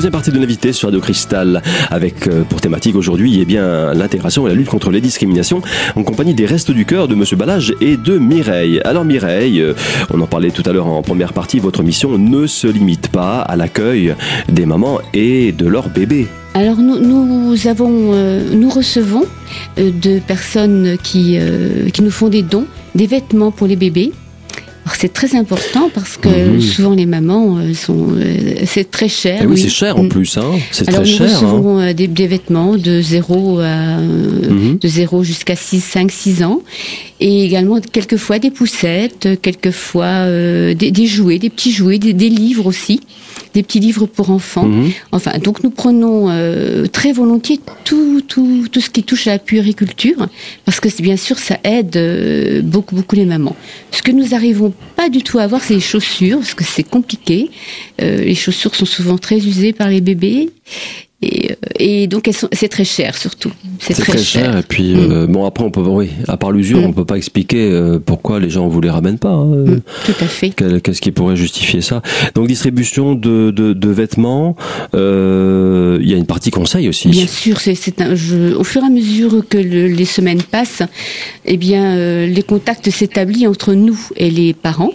Deuxième 0.00 0.12
partie 0.12 0.30
de 0.30 0.38
l'invité 0.38 0.72
sur 0.72 0.88
Radio 0.88 0.98
Cristal 0.98 1.60
avec 1.90 2.26
euh, 2.26 2.42
pour 2.44 2.62
thématique 2.62 2.96
aujourd'hui 2.96 3.38
eh 3.42 3.44
bien 3.44 3.92
l'intégration 3.92 4.46
et 4.46 4.48
la 4.48 4.56
lutte 4.56 4.70
contre 4.70 4.90
les 4.90 5.02
discriminations 5.02 5.60
en 5.94 6.04
compagnie 6.04 6.32
des 6.32 6.46
Restes 6.46 6.70
du 6.70 6.86
Cœur 6.86 7.06
de 7.06 7.14
Monsieur 7.14 7.36
Balage 7.36 7.74
et 7.82 7.98
de 7.98 8.16
Mireille. 8.16 8.80
Alors 8.86 9.04
Mireille, 9.04 9.60
euh, 9.60 9.74
on 10.10 10.18
en 10.22 10.26
parlait 10.26 10.52
tout 10.52 10.62
à 10.64 10.72
l'heure 10.72 10.86
en 10.86 11.02
première 11.02 11.34
partie, 11.34 11.58
votre 11.58 11.82
mission 11.82 12.16
ne 12.16 12.46
se 12.46 12.66
limite 12.66 13.08
pas 13.08 13.40
à 13.42 13.56
l'accueil 13.56 14.14
des 14.48 14.64
mamans 14.64 15.00
et 15.12 15.52
de 15.52 15.66
leurs 15.66 15.90
bébés. 15.90 16.28
Alors 16.54 16.78
nous, 16.78 17.66
avons, 17.66 18.12
euh, 18.14 18.54
nous 18.54 18.70
recevons 18.70 19.26
de 19.76 20.18
personnes 20.20 20.96
qui, 21.02 21.38
qui 21.92 22.02
nous 22.02 22.10
font 22.10 22.28
des 22.28 22.42
dons, 22.42 22.64
des 22.94 23.06
vêtements 23.06 23.50
pour 23.50 23.66
les 23.66 23.76
bébés. 23.76 24.12
C'est 24.94 25.12
très 25.12 25.34
important 25.36 25.90
parce 25.94 26.16
que 26.16 26.28
Mhm. 26.28 26.60
souvent 26.60 26.94
les 26.94 27.06
mamans 27.06 27.56
euh, 27.58 27.74
sont, 27.74 28.08
euh, 28.12 28.54
c'est 28.66 28.90
très 28.90 29.08
cher. 29.08 29.40
Eh 29.42 29.46
oui, 29.46 29.58
c'est 29.58 29.68
cher 29.68 29.96
en 29.98 30.02
Mm. 30.04 30.08
plus, 30.08 30.36
hein. 30.36 30.42
C'est 30.72 30.84
très 30.86 30.98
nous 30.98 31.04
cher. 31.06 31.22
hein. 31.22 31.34
recevons 31.34 31.78
euh, 31.80 31.92
des, 31.92 32.06
des 32.08 32.26
vêtements 32.26 32.76
de 32.76 33.00
0 33.00 33.60
à 33.60 33.62
euh, 33.64 34.50
Mhm. 34.50 34.78
de 34.78 34.88
0 34.88 35.22
jusqu'à 35.22 35.56
6, 35.56 35.80
5, 35.80 36.10
6 36.10 36.42
ans. 36.42 36.60
Et 37.22 37.44
également 37.44 37.80
quelquefois 37.80 38.38
des 38.38 38.50
poussettes, 38.50 39.28
quelquefois 39.42 40.24
euh, 40.24 40.72
des, 40.72 40.90
des 40.90 41.06
jouets, 41.06 41.38
des 41.38 41.50
petits 41.50 41.70
jouets, 41.70 41.98
des, 41.98 42.14
des 42.14 42.30
livres 42.30 42.66
aussi, 42.66 43.00
des 43.52 43.62
petits 43.62 43.78
livres 43.78 44.06
pour 44.06 44.30
enfants. 44.30 44.64
Mhm. 44.64 44.90
Enfin, 45.12 45.32
donc 45.38 45.62
nous 45.62 45.68
prenons 45.68 46.28
euh, 46.30 46.86
très 46.86 47.12
volontiers 47.12 47.60
tout, 47.84 48.22
tout, 48.26 48.66
tout 48.72 48.80
ce 48.80 48.88
qui 48.88 49.02
touche 49.02 49.26
à 49.26 49.32
la 49.32 49.38
puériculture, 49.38 50.28
parce 50.64 50.80
que 50.80 50.88
bien 51.02 51.18
sûr 51.18 51.38
ça 51.38 51.58
aide 51.62 51.96
euh, 51.96 52.62
beaucoup, 52.62 52.94
beaucoup 52.94 53.16
les 53.16 53.26
mamans. 53.26 53.56
Ce 53.90 54.02
que 54.02 54.12
nous 54.12 54.34
arrivons 54.34 54.72
pas 54.96 55.10
du 55.10 55.22
tout 55.22 55.38
à 55.38 55.42
avoir, 55.42 55.62
c'est 55.62 55.74
les 55.74 55.80
chaussures, 55.80 56.38
parce 56.38 56.54
que 56.54 56.64
c'est 56.64 56.84
compliqué. 56.84 57.50
Euh, 58.00 58.24
les 58.24 58.34
chaussures 58.34 58.74
sont 58.74 58.86
souvent 58.86 59.18
très 59.18 59.36
usées 59.36 59.74
par 59.74 59.90
les 59.90 60.00
bébés. 60.00 60.48
Et, 61.22 61.52
euh, 61.52 61.54
et 61.78 62.06
donc 62.06 62.30
c'est 62.52 62.68
très 62.68 62.84
cher 62.84 63.16
surtout. 63.16 63.52
C'est 63.78 63.92
très, 63.92 64.16
cher. 64.16 64.56
Et 64.56 64.62
puis 64.62 64.94
mm. 64.94 65.12
euh, 65.12 65.26
bon 65.26 65.44
après 65.44 65.64
on 65.64 65.70
peut 65.70 65.82
oui 65.82 66.08
à 66.28 66.38
part 66.38 66.50
l'usure 66.50 66.80
mm. 66.80 66.84
on 66.84 66.92
peut 66.92 67.04
pas 67.04 67.16
expliquer 67.16 67.70
euh, 67.70 67.98
pourquoi 67.98 68.40
les 68.40 68.48
gens 68.48 68.68
vous 68.68 68.80
les 68.80 68.88
ramènent 68.88 69.18
pas. 69.18 69.32
Hein. 69.32 69.64
Mm. 69.66 69.80
Tout 70.06 70.14
à 70.20 70.26
fait. 70.26 70.50
Qu'est-ce 70.50 71.00
qui 71.02 71.12
pourrait 71.12 71.36
justifier 71.36 71.82
ça 71.82 72.00
Donc 72.34 72.46
distribution 72.46 73.14
de, 73.14 73.50
de, 73.50 73.74
de 73.74 73.88
vêtements. 73.90 74.56
Il 74.94 76.08
y 76.08 76.14
a 76.14 76.16
une 76.16 76.26
partie 76.26 76.50
conseil 76.50 76.88
aussi. 76.88 77.08
Bien 77.08 77.26
sûr, 77.26 77.60
c'est 77.60 78.02
au 78.56 78.64
fur 78.64 78.82
et 78.82 78.86
à 78.86 78.90
mesure 78.90 79.44
que 79.48 79.58
les 79.58 80.04
semaines 80.04 80.42
passent, 80.42 80.82
eh 81.44 81.56
bien 81.58 82.26
les 82.26 82.42
contacts 82.42 82.90
s'établissent 82.90 83.46
entre 83.46 83.74
nous 83.74 83.98
et 84.16 84.30
les 84.30 84.54
parents. 84.54 84.92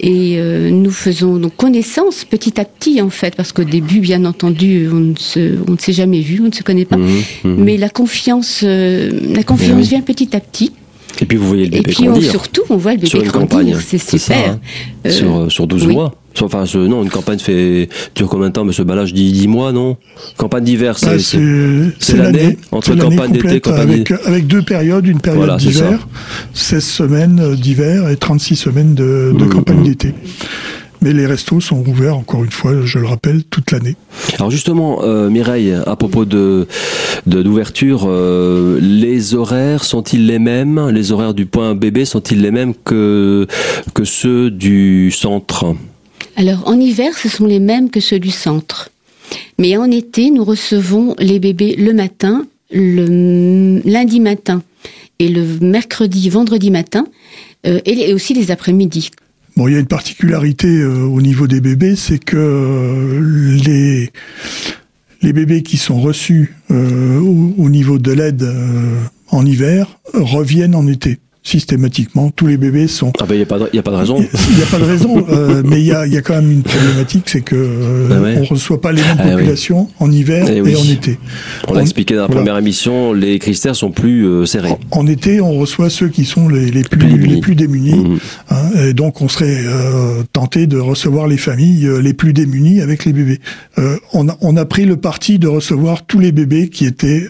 Et 0.00 0.34
euh, 0.36 0.70
nous 0.70 0.90
faisons 0.90 1.36
donc 1.36 1.56
connaissance 1.56 2.24
petit 2.24 2.60
à 2.60 2.64
petit 2.64 3.00
en 3.00 3.10
fait, 3.10 3.36
parce 3.36 3.52
qu'au 3.52 3.64
début, 3.64 4.00
bien 4.00 4.24
entendu, 4.24 4.88
on 4.92 5.00
ne, 5.00 5.14
se, 5.16 5.58
on 5.68 5.72
ne 5.72 5.78
s'est 5.78 5.92
jamais 5.92 6.20
vu, 6.20 6.40
on 6.40 6.48
ne 6.48 6.52
se 6.52 6.62
connaît 6.62 6.84
pas. 6.84 6.96
Mmh, 6.96 7.08
mmh. 7.44 7.54
Mais 7.58 7.76
la 7.76 7.88
confiance, 7.88 8.62
euh, 8.64 9.10
la 9.34 9.42
confiance 9.42 9.86
vient 9.86 10.00
petit 10.00 10.34
à 10.36 10.40
petit. 10.40 10.72
Et 11.20 11.26
puis 11.26 11.36
vous 11.36 11.46
voyez 11.46 11.64
le 11.64 11.70
bébé 11.70 11.90
Et 11.90 11.94
puis 11.94 12.08
on, 12.08 12.20
surtout, 12.20 12.62
on 12.70 12.76
voit 12.76 12.94
le 12.94 12.98
bébé 12.98 13.22
grandir, 13.24 13.80
c'est 13.80 13.98
super. 13.98 14.52
Hein. 14.52 14.60
Euh, 15.06 15.10
sur, 15.10 15.52
sur 15.52 15.66
12 15.66 15.86
mois 15.88 16.14
Enfin, 16.40 16.64
non, 16.74 17.02
une 17.02 17.10
campagne 17.10 17.38
fait 17.38 17.88
dure 18.14 18.28
combien 18.28 18.48
de 18.48 18.52
temps, 18.52 18.64
Monsieur 18.64 18.84
Balage 18.84 19.12
dit 19.12 19.32
10 19.32 19.48
mois, 19.48 19.72
non 19.72 19.96
Campagne 20.36 20.64
d'hiver, 20.64 20.98
c'est 20.98 21.38
bah, 21.38 22.22
l'année 22.24 22.56
entre 22.70 22.94
campagne 22.96 23.32
d'été, 23.32 23.60
campagne 23.60 23.92
avec, 23.92 24.10
avec 24.24 24.46
deux 24.46 24.62
périodes, 24.62 25.06
une 25.06 25.20
période 25.20 25.56
d'hiver, 25.56 26.06
16 26.54 26.84
semaines 26.84 27.54
d'hiver 27.56 28.08
et 28.08 28.16
36 28.16 28.56
semaines 28.56 28.94
de, 28.94 29.34
de 29.36 29.44
mmh, 29.44 29.48
campagne 29.48 29.80
mmh. 29.80 29.84
d'été. 29.84 30.14
Mais 31.02 31.12
les 31.12 31.26
restos 31.26 31.60
sont 31.60 31.84
ouverts, 31.88 32.16
encore 32.16 32.44
une 32.44 32.52
fois, 32.52 32.72
je 32.84 33.00
le 33.00 33.08
rappelle, 33.08 33.42
toute 33.42 33.72
l'année. 33.72 33.96
Alors 34.38 34.52
justement, 34.52 35.00
euh, 35.02 35.30
Mireille, 35.30 35.76
à 35.84 35.96
propos 35.96 36.24
de 36.24 36.68
d'ouverture, 37.26 38.04
euh, 38.06 38.78
les 38.80 39.34
horaires 39.34 39.82
sont-ils 39.82 40.26
les 40.26 40.38
mêmes? 40.38 40.90
Les 40.90 41.10
horaires 41.10 41.34
du 41.34 41.46
point 41.46 41.74
bébé 41.74 42.04
sont-ils 42.04 42.40
les 42.40 42.52
mêmes 42.52 42.72
que 42.84 43.48
que 43.94 44.04
ceux 44.04 44.50
du 44.50 45.10
centre? 45.10 45.74
Alors 46.36 46.66
en 46.66 46.78
hiver, 46.78 47.16
ce 47.16 47.28
sont 47.28 47.46
les 47.46 47.60
mêmes 47.60 47.90
que 47.90 48.00
ceux 48.00 48.18
du 48.18 48.30
centre. 48.30 48.90
Mais 49.58 49.76
en 49.76 49.90
été, 49.90 50.30
nous 50.30 50.44
recevons 50.44 51.14
les 51.18 51.38
bébés 51.38 51.76
le 51.76 51.92
matin, 51.92 52.46
le 52.70 53.80
lundi 53.84 54.20
matin 54.20 54.62
et 55.18 55.28
le 55.28 55.44
mercredi, 55.60 56.28
vendredi 56.28 56.70
matin, 56.70 57.06
euh, 57.66 57.80
et 57.84 58.12
aussi 58.12 58.34
les 58.34 58.50
après-midi. 58.50 59.10
Bon, 59.56 59.68
il 59.68 59.74
y 59.74 59.76
a 59.76 59.80
une 59.80 59.86
particularité 59.86 60.68
euh, 60.68 61.04
au 61.04 61.20
niveau 61.20 61.46
des 61.46 61.60
bébés, 61.60 61.94
c'est 61.96 62.18
que 62.18 62.36
euh, 62.36 63.60
les 63.64 64.10
les 65.20 65.32
bébés 65.32 65.62
qui 65.62 65.76
sont 65.76 66.00
reçus 66.00 66.56
au, 66.68 67.68
niveau 67.68 68.00
de 68.00 68.10
l'aide 68.10 68.44
en 69.28 69.46
hiver 69.46 70.00
reviennent 70.14 70.74
en 70.74 70.88
été 70.88 71.20
systématiquement. 71.42 72.30
Tous 72.30 72.46
les 72.46 72.56
bébés 72.56 72.86
sont. 72.86 73.12
Ah 73.20 73.24
ben 73.26 73.34
il 73.34 73.38
n'y 73.38 73.42
a, 73.42 73.46
pas 73.46 73.58
de, 73.58 73.78
a 73.78 73.82
pas 73.82 73.90
de 73.90 73.96
raison. 73.96 74.16
Il 74.50 74.56
n'y 74.56 74.62
a 74.62 74.66
pas 74.66 74.78
de 74.78 74.84
raison, 74.84 75.26
euh, 75.28 75.62
mais 75.66 75.80
il 75.80 75.86
y 75.86 75.92
a, 75.92 76.06
y 76.06 76.16
a 76.16 76.22
quand 76.22 76.34
même 76.34 76.50
une 76.50 76.62
problématique, 76.62 77.24
c'est 77.26 77.40
que 77.40 77.56
euh, 77.56 78.36
ah 78.36 78.40
on 78.40 78.44
reçoit 78.44 78.80
pas 78.80 78.92
les 78.92 79.02
mêmes 79.02 79.16
ah 79.18 79.30
populations 79.30 79.88
en 79.98 80.10
hiver 80.10 80.46
eh 80.48 80.58
et, 80.58 80.76
en 80.76 80.84
été. 80.84 81.18
On, 81.68 81.74
l'a 81.74 81.82
expliqué 81.82 82.14
dans 82.14 82.22
la 82.22 82.28
première 82.28 82.56
émission, 82.56 83.12
les 83.12 83.38
critères 83.38 83.74
sont 83.74 83.90
plus 83.90 84.26
euh, 84.26 84.46
serrés. 84.46 84.74
En, 84.90 85.06
été, 85.06 85.40
on 85.40 85.58
reçoit 85.58 85.90
ceux 85.90 86.08
qui 86.08 86.24
sont 86.24 86.48
les, 86.48 86.70
les 86.70 86.82
plus, 86.82 87.18
les 87.18 87.40
plus 87.40 87.54
démunis, 87.54 87.98
mmh. 87.98 88.18
hein, 88.50 88.70
et 88.86 88.92
donc 88.92 89.20
on 89.20 89.28
serait 89.28 89.64
euh, 89.64 90.22
tenté 90.32 90.66
de 90.66 90.78
recevoir 90.78 91.26
les 91.26 91.36
familles 91.36 91.88
les 92.00 92.14
plus 92.14 92.32
démunies 92.32 92.80
avec 92.80 93.04
les 93.04 93.12
bébés. 93.12 93.40
on 94.12 94.28
a, 94.28 94.36
on 94.40 94.56
a 94.56 94.64
pris 94.64 94.84
le 94.84 94.96
parti 94.96 95.38
de 95.38 95.48
recevoir 95.48 96.06
tous 96.06 96.18
les 96.18 96.32
bébés 96.32 96.68
qui 96.68 96.86
étaient 96.86 97.28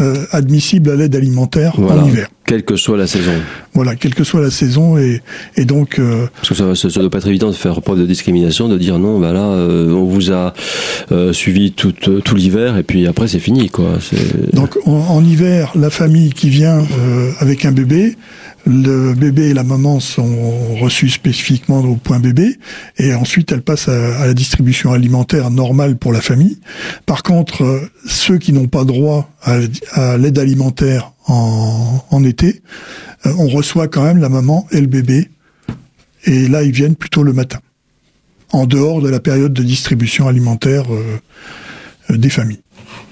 euh, 0.00 0.26
admissible 0.32 0.90
à 0.90 0.96
l'aide 0.96 1.14
alimentaire 1.14 1.78
en 1.78 2.04
hiver. 2.04 2.28
Quelle 2.46 2.64
que 2.64 2.76
soit 2.76 2.96
la 2.96 3.06
saison. 3.06 3.32
Voilà, 3.72 3.96
quelle 3.96 4.14
que 4.14 4.24
soit 4.24 4.40
la 4.40 4.50
saison 4.50 4.98
et, 4.98 5.22
et 5.56 5.64
donc. 5.64 5.98
Euh, 5.98 6.26
Parce 6.36 6.50
que 6.50 6.54
ça, 6.54 6.74
ça, 6.74 7.00
doit 7.00 7.10
pas 7.10 7.18
être 7.18 7.28
évident 7.28 7.48
de 7.48 7.54
faire 7.54 7.80
preuve 7.80 7.98
de 7.98 8.06
discrimination, 8.06 8.68
de 8.68 8.78
dire 8.78 8.98
non, 8.98 9.18
bah 9.18 9.32
là, 9.32 9.44
euh, 9.44 9.92
on 9.92 10.04
vous 10.04 10.32
a 10.32 10.52
suivi 11.32 11.72
tout, 11.72 11.92
tout 11.92 12.34
l'hiver 12.34 12.76
et 12.76 12.82
puis 12.82 13.06
après 13.06 13.28
c'est 13.28 13.38
fini, 13.38 13.70
quoi. 13.70 13.98
Donc 14.52 14.78
en, 14.84 15.24
hiver, 15.24 15.72
la 15.74 15.90
famille 15.90 16.32
qui 16.32 16.50
vient 16.50 16.84
avec 17.40 17.64
un 17.64 17.72
bébé 17.72 18.16
le 18.66 19.14
bébé 19.14 19.50
et 19.50 19.54
la 19.54 19.62
maman 19.62 20.00
sont 20.00 20.76
reçus 20.80 21.10
spécifiquement 21.10 21.80
au 21.80 21.96
point 21.96 22.18
bébé 22.18 22.58
et 22.98 23.14
ensuite 23.14 23.52
elle 23.52 23.62
passe 23.62 23.88
à, 23.88 24.26
la 24.26 24.34
distribution 24.34 24.92
alimentaire 24.92 25.50
normale 25.50 25.96
pour 25.96 26.12
la 26.12 26.20
famille. 26.20 26.58
Par 27.04 27.22
contre, 27.22 27.62
euh, 27.62 27.90
ceux 28.06 28.38
qui 28.38 28.52
n'ont 28.52 28.68
pas 28.68 28.84
droit 28.84 29.30
à, 29.42 30.16
l'aide 30.16 30.38
alimentaire 30.38 31.12
en, 31.26 32.24
été, 32.24 32.62
euh, 33.26 33.32
on 33.38 33.48
reçoit 33.48 33.88
quand 33.88 34.02
même 34.02 34.18
la 34.18 34.28
maman 34.28 34.66
et 34.70 34.80
le 34.80 34.86
bébé 34.86 35.28
et 36.24 36.48
là 36.48 36.62
ils 36.62 36.72
viennent 36.72 36.96
plutôt 36.96 37.22
le 37.22 37.32
matin, 37.32 37.60
en 38.52 38.66
dehors 38.66 39.00
de 39.00 39.08
la 39.08 39.20
période 39.20 39.52
de 39.52 39.62
distribution 39.62 40.28
alimentaire 40.28 40.84
euh, 40.92 42.16
des 42.16 42.30
familles. 42.30 42.60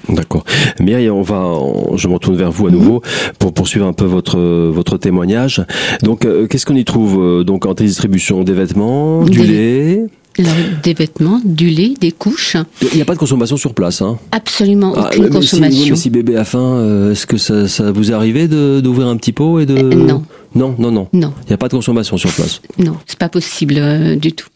D'accord. 0.09 0.45
Mireille, 0.81 1.11
on 1.11 1.23
va, 1.23 1.55
je 1.97 2.09
me 2.09 2.15
retourne 2.15 2.37
vers 2.37 2.51
vous 2.51 2.67
à 2.67 2.71
nouveau 2.71 3.03
pour 3.39 3.55
poursuivre 3.55 3.87
un 3.87 3.93
peu 3.93 4.05
votre 4.05 4.39
votre 4.39 4.99
témoignage. 4.99 5.65
Donc, 6.03 6.25
euh, 6.25 6.47
qu'est-ce 6.47 6.67
qu'on 6.67 6.75
y 6.75 6.85
trouve 6.85 7.21
euh, 7.21 7.45
donc 7.45 7.67
en 7.67 7.75
distribution 7.75 8.43
des 8.43 8.53
vêtements, 8.53 9.23
du 9.25 9.43
lait? 9.43 10.07
Des 10.39 10.95
vêtements, 10.95 11.41
du 11.45 11.69
lait, 11.69 11.95
des 12.01 12.13
couches. 12.13 12.57
Il 12.81 12.97
n'y 12.97 13.03
a 13.03 13.05
pas 13.05 13.15
de 13.15 13.19
consommation 13.19 13.57
sur 13.57 13.75
place, 13.75 14.03
hein 14.03 14.19
Absolument 14.31 14.95
ah, 14.97 15.09
aucune 15.09 15.31
consommation. 15.31 15.97
Si, 15.97 16.03
si, 16.03 16.11
bébé 16.11 16.37
a 16.37 16.45
faim, 16.45 16.59
euh, 16.59 17.13
est-ce 17.13 17.27
que 17.27 17.37
ça, 17.37 17.69
ça 17.69 17.93
vous 17.93 18.11
est 18.11 18.15
arrivé 18.15 18.49
d'ouvrir 18.49 19.09
un 19.09 19.17
petit 19.17 19.33
pot 19.33 19.61
et 19.61 19.67
de 19.67 19.75
Non. 19.75 20.25
Non, 20.55 20.75
non, 20.79 20.91
non. 20.91 21.09
Non. 21.13 21.33
Il 21.45 21.49
n'y 21.49 21.55
a 21.55 21.57
pas 21.57 21.69
de 21.69 21.75
consommation 21.75 22.17
sur 22.17 22.31
place. 22.31 22.61
Non, 22.79 22.97
c'est 23.07 23.19
pas 23.19 23.29
possible 23.29 24.19
du 24.19 24.33
tout. 24.33 24.49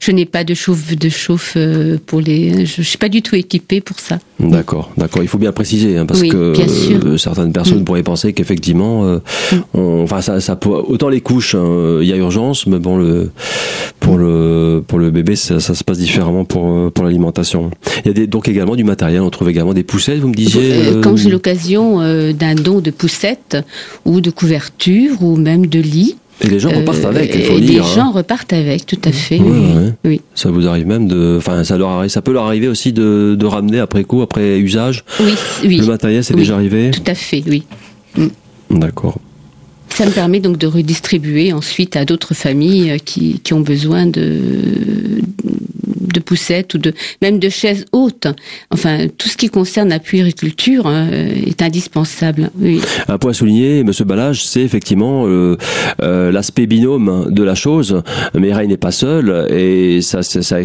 Je 0.00 0.10
n'ai 0.10 0.26
pas 0.26 0.42
de 0.42 0.52
chauffe 0.52 0.96
de 0.96 1.08
chauffe 1.08 1.54
euh, 1.56 1.96
pour 2.04 2.20
les. 2.20 2.66
Je, 2.66 2.82
suis 2.82 2.98
pas 2.98 3.08
du 3.08 3.22
tout 3.22 3.36
équipée 3.36 3.80
pour 3.80 4.00
ça. 4.00 4.18
D'accord, 4.40 4.90
d'accord. 4.96 5.22
Il 5.22 5.28
faut 5.28 5.38
bien 5.38 5.52
préciser 5.52 5.96
hein, 5.96 6.06
parce 6.06 6.22
que 6.22 6.36
euh, 6.96 7.16
certaines 7.16 7.52
personnes 7.52 7.82
mm. 7.82 7.84
pourraient 7.84 8.02
penser 8.02 8.32
qu'effectivement, 8.32 9.04
euh, 9.04 9.18
mm. 9.52 10.02
enfin 10.02 10.22
ça, 10.22 10.40
ça 10.40 10.58
autant 10.66 11.08
les 11.08 11.20
couches, 11.20 11.54
hein, 11.54 11.98
il 12.02 12.08
y 12.08 12.12
a 12.12 12.16
urgence, 12.16 12.66
mais 12.66 12.80
bon 12.80 12.96
le 12.96 13.30
pour 14.00 14.18
le 14.18 14.82
pour 14.84 14.98
le 14.98 15.12
bébé 15.12 15.36
ça, 15.36 15.60
ça 15.60 15.76
se 15.76 15.84
passe 15.84 15.98
différemment 15.98 16.44
pour 16.44 16.90
pour 16.90 17.04
l'alimentation. 17.04 17.70
Il 18.04 18.08
y 18.08 18.10
a 18.10 18.14
des, 18.14 18.26
donc 18.26 18.48
également 18.48 18.74
du 18.74 18.84
matériel. 18.84 19.20
On 19.20 19.30
trouve 19.30 19.50
également 19.50 19.74
des 19.74 19.84
poussettes. 19.84 20.18
Vous 20.18 20.28
me 20.28 20.34
disiez. 20.34 21.00
Quand 21.00 21.14
j'ai 21.14 21.30
l'occasion 21.30 21.98
d'un 22.32 22.56
don 22.56 22.80
de 22.80 22.90
poussettes 22.90 23.56
ou 24.04 24.20
de 24.20 24.30
couverture 24.30 25.22
ou 25.22 25.36
même 25.36 25.66
de 25.66 25.78
lit. 25.78 26.16
Et 26.42 26.48
les 26.48 26.58
gens 26.58 26.70
repartent 26.70 27.04
avec, 27.04 27.34
il 27.34 27.44
faut 27.44 27.58
et 27.58 27.60
dire. 27.60 27.84
Les 27.84 27.94
gens 27.94 28.10
repartent 28.12 28.52
avec, 28.52 28.86
tout 28.86 28.98
à 29.04 29.12
fait. 29.12 29.40
oui. 30.04 30.20
Ça 30.34 30.50
vous 30.50 30.66
arrive 30.66 30.86
même 30.86 31.06
de, 31.06 31.36
enfin, 31.38 31.64
ça 31.64 31.76
leur 31.76 31.90
arrive, 31.90 32.10
ça 32.10 32.22
peut 32.22 32.32
leur 32.32 32.44
arriver 32.46 32.68
aussi 32.68 32.92
de, 32.92 33.36
de 33.38 33.46
ramener 33.46 33.78
après 33.78 34.04
coup, 34.04 34.22
après 34.22 34.58
usage. 34.58 35.04
Oui, 35.20 35.32
oui. 35.64 35.76
Le 35.78 35.86
matériel, 35.86 36.24
c'est 36.24 36.34
déjà 36.34 36.54
arrivé. 36.54 36.90
Tout 36.92 37.02
à 37.06 37.14
fait, 37.14 37.42
oui. 37.46 37.64
Mm. 38.16 38.28
D'accord. 38.70 39.18
Ça 39.90 40.06
me 40.06 40.10
permet 40.10 40.40
donc 40.40 40.56
de 40.56 40.66
redistribuer 40.66 41.52
ensuite 41.52 41.96
à 41.96 42.04
d'autres 42.04 42.34
familles 42.34 42.96
qui, 43.04 43.40
qui 43.40 43.52
ont 43.52 43.60
besoin 43.60 44.06
de, 44.06 44.40
de 46.12 46.20
poussettes 46.20 46.74
ou 46.74 46.78
de 46.78 46.92
même 47.22 47.38
de 47.38 47.48
chaises 47.48 47.84
hautes. 47.92 48.26
Enfin, 48.70 49.06
tout 49.16 49.28
ce 49.28 49.36
qui 49.36 49.48
concerne 49.48 49.88
la 49.88 49.98
puériculture 49.98 50.86
hein, 50.86 51.08
est 51.10 51.62
indispensable. 51.62 52.50
Oui. 52.58 52.80
Un 53.08 53.18
point 53.18 53.30
à 53.32 53.34
souligner, 53.34 53.84
Monsieur 53.84 54.04
Balage, 54.04 54.44
c'est 54.44 54.62
effectivement 54.62 55.26
euh, 55.26 55.56
euh, 56.02 56.32
l'aspect 56.32 56.66
binôme 56.66 57.26
de 57.30 57.42
la 57.42 57.54
chose. 57.54 58.02
Ray 58.34 58.68
n'est 58.68 58.76
pas 58.76 58.92
seul 58.92 59.46
et 59.50 60.00
ça, 60.02 60.22
ça, 60.22 60.42
ça 60.42 60.60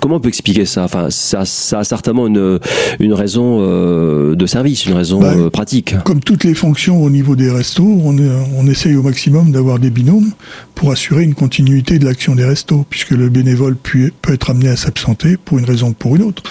Comment 0.00 0.16
on 0.16 0.20
peut 0.20 0.28
expliquer 0.28 0.64
ça? 0.64 0.84
Enfin, 0.84 1.08
ça, 1.10 1.44
ça, 1.44 1.80
a 1.80 1.84
certainement 1.84 2.26
une, 2.26 2.58
une 3.00 3.12
raison 3.12 3.58
euh, 3.60 4.34
de 4.34 4.46
service, 4.46 4.86
une 4.86 4.94
raison 4.94 5.20
bah, 5.20 5.34
euh, 5.36 5.50
pratique. 5.50 5.94
Comme 6.04 6.20
toutes 6.20 6.44
les 6.44 6.54
fonctions 6.54 7.02
au 7.02 7.10
niveau 7.10 7.36
des 7.36 7.50
restos, 7.50 8.00
on, 8.04 8.16
on 8.56 8.66
essaye 8.66 8.96
au 8.96 9.02
maximum 9.02 9.50
d'avoir 9.50 9.78
des 9.78 9.90
binômes 9.90 10.30
pour 10.74 10.92
assurer 10.92 11.24
une 11.24 11.34
continuité 11.34 11.98
de 11.98 12.04
l'action 12.04 12.34
des 12.34 12.44
restos, 12.44 12.86
puisque 12.88 13.10
le 13.10 13.28
bénévole 13.28 13.76
peut, 13.76 14.12
peut 14.22 14.34
être 14.34 14.50
amené 14.50 14.68
à 14.68 14.76
s'absenter 14.76 15.36
pour 15.36 15.58
une 15.58 15.64
raison 15.64 15.88
ou 15.88 15.92
pour 15.92 16.16
une 16.16 16.22
autre. 16.22 16.42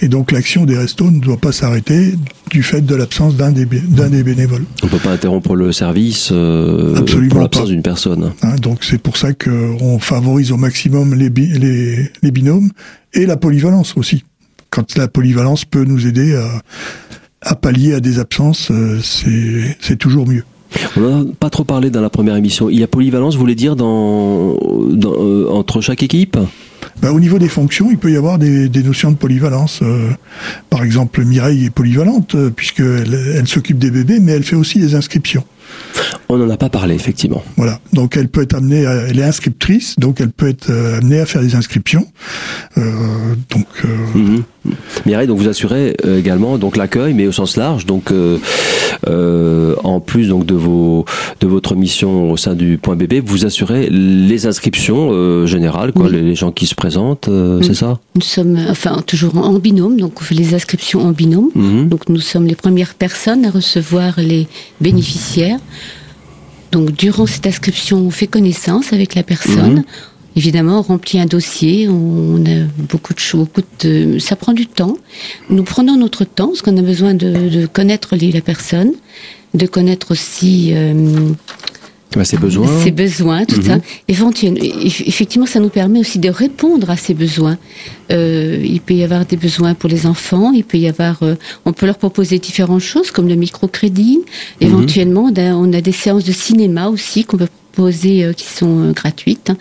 Et 0.00 0.08
donc 0.08 0.32
l'action 0.32 0.64
des 0.64 0.76
restos 0.76 1.10
ne 1.10 1.20
doit 1.20 1.36
pas 1.36 1.52
s'arrêter 1.52 2.14
du 2.50 2.62
fait 2.62 2.80
de 2.80 2.94
l'absence 2.94 3.36
d'un 3.36 3.50
des, 3.50 3.66
bénévoles. 3.66 4.64
On 4.82 4.86
ne 4.86 4.90
peut 4.90 4.98
pas 4.98 5.10
interrompre 5.10 5.54
le 5.54 5.72
service 5.72 6.30
euh, 6.32 7.04
pour 7.28 7.40
l'absence 7.40 7.68
d'une 7.68 7.82
personne. 7.82 8.32
Hein, 8.42 8.54
donc 8.56 8.84
c'est 8.84 8.98
pour 8.98 9.16
ça 9.16 9.32
qu'on 9.32 9.98
favorise 9.98 10.52
au 10.52 10.56
maximum 10.56 11.14
les, 11.14 11.28
les, 11.28 12.10
les 12.22 12.30
binômes 12.30 12.70
et 13.14 13.26
la 13.26 13.36
polyvalence 13.36 13.94
aussi. 13.96 14.24
Quand 14.70 14.96
la 14.96 15.08
polyvalence 15.08 15.64
peut 15.64 15.84
nous 15.84 16.06
aider 16.06 16.36
à, 16.36 16.62
à 17.40 17.54
pallier 17.54 17.94
à 17.94 18.00
des 18.00 18.18
absences, 18.18 18.70
euh, 18.70 19.00
c'est 19.02 19.96
toujours 19.96 20.26
mieux. 20.26 20.44
On 20.96 21.00
n'a 21.00 21.24
pas 21.38 21.50
trop 21.50 21.64
parlé 21.64 21.90
dans 21.90 22.00
la 22.00 22.10
première 22.10 22.36
émission. 22.36 22.68
Il 22.68 22.78
y 22.78 22.82
a 22.82 22.88
polyvalence, 22.88 23.34
vous 23.34 23.40
voulez 23.40 23.54
dire, 23.54 23.76
dans, 23.76 24.56
dans 24.90 25.14
euh, 25.14 25.48
entre 25.50 25.80
chaque 25.80 26.02
équipe? 26.02 26.36
Bah, 27.00 27.12
Au 27.12 27.20
niveau 27.20 27.38
des 27.38 27.48
fonctions, 27.48 27.90
il 27.90 27.98
peut 27.98 28.10
y 28.10 28.16
avoir 28.16 28.38
des, 28.38 28.68
des 28.68 28.82
notions 28.82 29.10
de 29.10 29.16
polyvalence. 29.16 29.80
Euh, 29.82 30.10
par 30.70 30.82
exemple, 30.82 31.24
Mireille 31.24 31.66
est 31.66 31.70
polyvalente 31.70 32.34
euh, 32.34 32.50
puisqu'elle 32.50 33.14
elle, 33.34 33.46
s'occupe 33.46 33.78
des 33.78 33.90
bébés, 33.90 34.18
mais 34.20 34.32
elle 34.32 34.44
fait 34.44 34.56
aussi 34.56 34.78
les 34.78 34.94
inscriptions. 34.94 35.44
On 36.28 36.38
n'en 36.38 36.50
a 36.50 36.56
pas 36.56 36.68
parlé, 36.68 36.94
effectivement. 36.94 37.42
Voilà. 37.56 37.78
Donc 37.92 38.16
elle 38.16 38.28
peut 38.28 38.42
être 38.42 38.54
amenée, 38.54 38.84
à, 38.84 38.92
elle 39.08 39.18
est 39.18 39.24
inscriptrice, 39.24 39.94
donc 39.98 40.20
elle 40.20 40.30
peut 40.30 40.48
être 40.48 40.70
euh, 40.70 40.98
amenée 40.98 41.20
à 41.20 41.26
faire 41.26 41.40
des 41.42 41.54
inscriptions. 41.54 42.06
Euh, 42.78 42.82
donc. 43.50 43.66
Euh, 43.84 44.18
mhm. 44.18 44.42
Mireille, 45.04 45.28
donc 45.28 45.38
vous 45.38 45.46
assurez 45.48 45.96
euh, 46.04 46.18
également 46.18 46.58
donc 46.58 46.76
l'accueil, 46.76 47.14
mais 47.14 47.28
au 47.28 47.32
sens 47.32 47.56
large. 47.56 47.86
Donc 47.86 48.10
euh, 48.10 48.38
euh, 49.06 49.76
en 49.84 50.00
plus 50.00 50.28
donc 50.28 50.44
de 50.44 50.54
vos 50.54 51.04
de 51.40 51.46
votre 51.46 51.76
mission 51.76 52.32
au 52.32 52.36
sein 52.36 52.54
du 52.54 52.76
Point 52.76 52.96
Bébé, 52.96 53.20
vous 53.20 53.46
assurez 53.46 53.88
les 53.88 54.46
inscriptions 54.46 55.10
euh, 55.12 55.46
générales, 55.46 55.92
quoi, 55.92 56.06
Oui. 56.06 56.12
les, 56.12 56.22
les 56.22 56.34
gens 56.34 56.50
qui 56.50 56.66
se 56.66 56.74
présentent, 56.74 57.28
euh, 57.28 57.62
c'est 57.62 57.74
ça? 57.74 58.00
Nous 58.16 58.22
sommes, 58.22 58.58
enfin, 58.68 59.02
toujours 59.06 59.36
en 59.36 59.52
binôme, 59.60 60.00
donc 60.00 60.20
on 60.20 60.24
fait 60.24 60.34
les 60.34 60.54
inscriptions 60.54 61.02
en 61.02 61.12
binôme. 61.12 61.50
Mhm. 61.54 61.88
Donc 61.88 62.08
nous 62.08 62.20
sommes 62.20 62.46
les 62.46 62.56
premières 62.56 62.94
personnes 62.94 63.44
à 63.44 63.50
recevoir 63.50 64.14
les 64.18 64.48
bénéficiaires. 64.80 65.58
Donc 66.76 66.92
durant 66.92 67.24
cette 67.26 67.46
inscription, 67.46 67.96
on 68.06 68.10
fait 68.10 68.26
connaissance 68.26 68.92
avec 68.92 69.14
la 69.14 69.22
personne. 69.22 69.76
Mhm. 69.76 69.84
Évidemment, 70.36 70.80
on 70.80 70.82
remplit 70.82 71.18
un 71.18 71.24
dossier, 71.24 71.88
on 71.88 72.44
a 72.44 72.66
beaucoup 72.90 73.14
de 73.14 73.18
choses, 73.18 73.46
beaucoup 73.46 73.62
de, 73.80 74.18
ça 74.18 74.36
prend 74.36 74.52
du 74.52 74.66
temps. 74.66 74.98
Nous 75.48 75.62
prenons 75.62 75.96
notre 75.96 76.24
temps, 76.26 76.48
parce 76.48 76.60
qu'on 76.60 76.76
a 76.76 76.82
besoin 76.82 77.14
de, 77.14 77.48
de 77.48 77.64
connaître 77.66 78.14
les- 78.16 78.30
la 78.32 78.42
personne, 78.42 78.92
de 79.54 79.66
connaître 79.66 80.10
aussi 80.10 80.72
euh, 80.74 81.30
Bah, 82.14 82.24
Ses 82.24 82.38
besoins. 82.38 82.68
ses 82.82 82.92
besoins, 82.92 83.44
tout 83.44 83.56
Mhm. 83.56 83.62
ça. 83.62 83.78
Éventuellement, 84.08 84.58
eff- 84.60 85.02
effectivement, 85.06 85.44
ça 85.46 85.60
nous 85.60 85.68
permet 85.68 85.98
aussi 85.98 86.18
de 86.18 86.30
répondre 86.30 86.88
à 86.88 86.96
ces 86.96 87.12
besoins. 87.14 87.58
Euh, 88.10 88.62
il 88.64 88.80
peut 88.80 88.94
y 88.94 89.02
avoir 89.04 89.26
des 89.26 89.36
besoins 89.36 89.74
pour 89.74 89.90
les 89.90 90.06
enfants, 90.06 90.52
il 90.52 90.64
peut 90.64 90.78
y 90.78 90.88
avoir, 90.88 91.22
euh, 91.22 91.34
on 91.66 91.72
peut 91.72 91.84
leur 91.84 91.98
proposer 91.98 92.38
différentes 92.38 92.80
choses 92.80 93.10
comme 93.10 93.28
le 93.28 93.34
microcrédit. 93.34 94.18
Mhm. 94.60 94.66
Éventuellement, 94.68 95.30
on 95.30 95.36
a- 95.36 95.54
on 95.54 95.72
a 95.72 95.80
des 95.80 95.92
séances 95.92 96.24
de 96.24 96.32
cinéma 96.32 96.88
aussi 96.88 97.24
qu'on 97.24 97.36
peut 97.36 97.48
proposer 97.72 98.24
euh, 98.24 98.32
qui 98.32 98.46
sont 98.46 98.78
euh, 98.84 98.92
gratuites, 98.92 99.50
hein. 99.50 99.56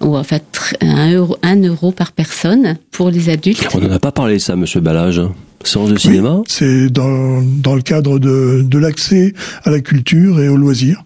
ou 0.00 0.16
enfin 0.16 0.38
un 0.80 1.12
euro, 1.12 1.36
un 1.44 1.60
euro 1.62 1.92
par 1.92 2.10
personne 2.10 2.76
pour 2.90 3.10
les 3.10 3.28
adultes. 3.28 3.68
On 3.74 3.78
n'en 3.78 3.92
a 3.92 4.00
pas 4.00 4.10
parlé, 4.10 4.40
ça, 4.40 4.56
Monsieur 4.56 4.80
Balage. 4.80 5.20
Séance 5.62 5.90
de 5.90 5.98
cinéma? 5.98 6.40
C'est 6.48 6.88
dans, 6.88 7.42
dans 7.42 7.74
le 7.76 7.82
cadre 7.82 8.18
de, 8.18 8.62
de 8.64 8.78
l'accès 8.78 9.34
à 9.64 9.70
la 9.70 9.80
culture 9.80 10.40
et 10.40 10.48
aux 10.48 10.56
loisirs. 10.56 11.04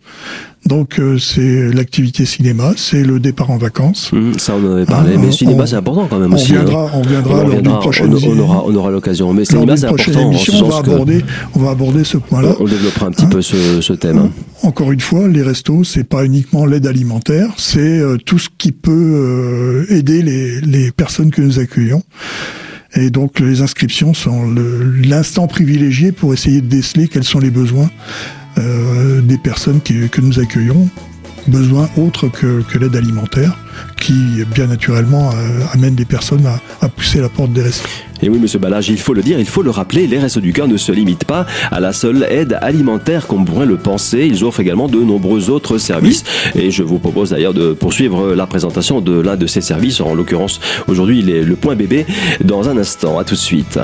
Donc 0.66 0.98
euh, 0.98 1.18
c'est 1.18 1.70
l'activité 1.74 2.24
cinéma, 2.24 2.72
c'est 2.76 3.02
le 3.02 3.20
départ 3.20 3.50
en 3.50 3.58
vacances. 3.58 4.10
Mhm, 4.12 4.38
Ça, 4.38 4.54
on 4.56 4.66
en 4.66 4.72
avait 4.76 4.86
parlé. 4.86 5.12
Ah, 5.14 5.18
mais 5.18 5.26
le 5.26 5.32
cinéma, 5.32 5.66
c'est 5.66 5.76
important 5.76 6.06
quand 6.08 6.18
même 6.18 6.32
On 6.32 6.36
aussi. 6.36 6.52
hein. 6.54 6.64
viendra, 6.64 6.90
on 6.94 7.02
viendra 7.02 7.34
On 7.34 7.36
lors 7.36 7.46
reviendra, 7.46 7.72
d'une 7.72 7.80
prochaine, 7.80 8.14
on, 8.14 8.30
on 8.30 8.38
aura, 8.38 8.64
on 8.66 8.74
aura 8.74 8.90
l'occasion. 8.90 9.32
Mais 9.34 9.40
lors 9.42 9.46
cinéma, 9.46 9.76
c'est 9.76 9.84
important. 9.86 10.30
émission, 10.30 10.54
on 10.64 10.68
va 10.68 10.80
que 10.82 10.90
aborder, 10.90 11.24
on 11.54 11.58
va 11.60 11.70
aborder 11.70 12.04
ce 12.04 12.16
point-là. 12.16 12.56
on 12.60 12.64
développera 12.64 13.06
un 13.06 13.10
petit 13.10 13.24
Hein 13.24 13.28
peu 13.30 13.42
ce, 13.42 13.80
ce 13.82 13.92
thème. 13.92 14.18
hein. 14.18 14.30
Encore 14.62 14.90
une 14.92 15.00
fois, 15.00 15.28
les 15.28 15.42
restos, 15.42 15.84
c'est 15.84 16.04
pas 16.04 16.24
uniquement 16.24 16.64
l'aide 16.64 16.86
alimentaire, 16.86 17.50
c'est 17.58 17.80
euh, 18.00 18.16
tout 18.16 18.38
ce 18.38 18.48
qui 18.56 18.72
peut 18.72 18.90
euh, 18.90 19.86
aider 19.94 20.22
les, 20.22 20.60
les 20.62 20.90
personnes 20.92 21.30
que 21.30 21.42
nous 21.42 21.58
accueillons. 21.58 22.02
Et 22.96 23.10
donc 23.10 23.40
les 23.40 23.60
inscriptions 23.60 24.14
sont 24.14 24.44
l'instant 25.04 25.46
privilégié 25.48 26.12
pour 26.12 26.32
essayer 26.32 26.60
de 26.60 26.68
déceler 26.68 27.08
quels 27.08 27.24
sont 27.24 27.40
les 27.40 27.50
besoins 27.50 27.90
euh, 28.58 29.20
des 29.20 29.38
personnes 29.38 29.80
qui- 29.80 30.08
que 30.08 30.20
nous 30.20 30.38
accueillons, 30.38 30.88
besoins 31.46 31.88
autres 31.96 32.28
que, 32.28 32.62
que 32.62 32.78
l'aide 32.78 32.96
alimentaire, 32.96 33.56
qui 34.00 34.14
bien 34.54 34.66
naturellement 34.66 35.30
euh, 35.32 35.60
amène 35.72 35.94
des 35.94 36.04
personnes 36.06 36.46
à, 36.46 36.60
à 36.80 36.88
pousser 36.88 37.20
la 37.20 37.28
porte 37.28 37.52
des 37.52 37.62
restos. 37.62 37.88
Et 38.22 38.30
oui, 38.30 38.38
monsieur 38.38 38.58
Balage, 38.58 38.88
il 38.88 38.96
faut 38.98 39.12
le 39.12 39.20
dire, 39.22 39.38
il 39.38 39.44
faut 39.44 39.60
le 39.62 39.68
rappeler, 39.70 40.06
les 40.06 40.18
Restos 40.18 40.40
du 40.40 40.54
Cœur 40.54 40.66
ne 40.68 40.78
se 40.78 40.92
limitent 40.92 41.26
pas 41.26 41.44
à 41.70 41.80
la 41.80 41.92
seule 41.92 42.26
aide 42.30 42.56
alimentaire 42.62 43.26
comme 43.26 43.44
pourrait 43.44 43.66
le 43.66 43.76
penser. 43.76 44.26
Ils 44.26 44.44
offrent 44.44 44.60
également 44.60 44.88
de 44.88 44.98
nombreux 44.98 45.50
autres 45.50 45.76
services. 45.76 46.24
Et 46.54 46.70
je 46.70 46.82
vous 46.82 46.98
propose 46.98 47.30
d'ailleurs 47.30 47.52
de 47.52 47.74
poursuivre 47.74 48.34
la 48.34 48.46
présentation 48.46 49.02
de 49.02 49.20
l'un 49.20 49.36
de 49.36 49.46
ces 49.46 49.60
services, 49.60 50.00
en 50.00 50.14
l'occurrence 50.14 50.60
aujourd'hui 50.86 51.18
il 51.18 51.28
est 51.28 51.42
le 51.42 51.56
point 51.56 51.74
bébé, 51.74 52.06
dans 52.42 52.66
un 52.70 52.78
instant. 52.78 53.18
À 53.18 53.24
tout 53.24 53.34
de 53.34 53.40
suite. 53.40 53.78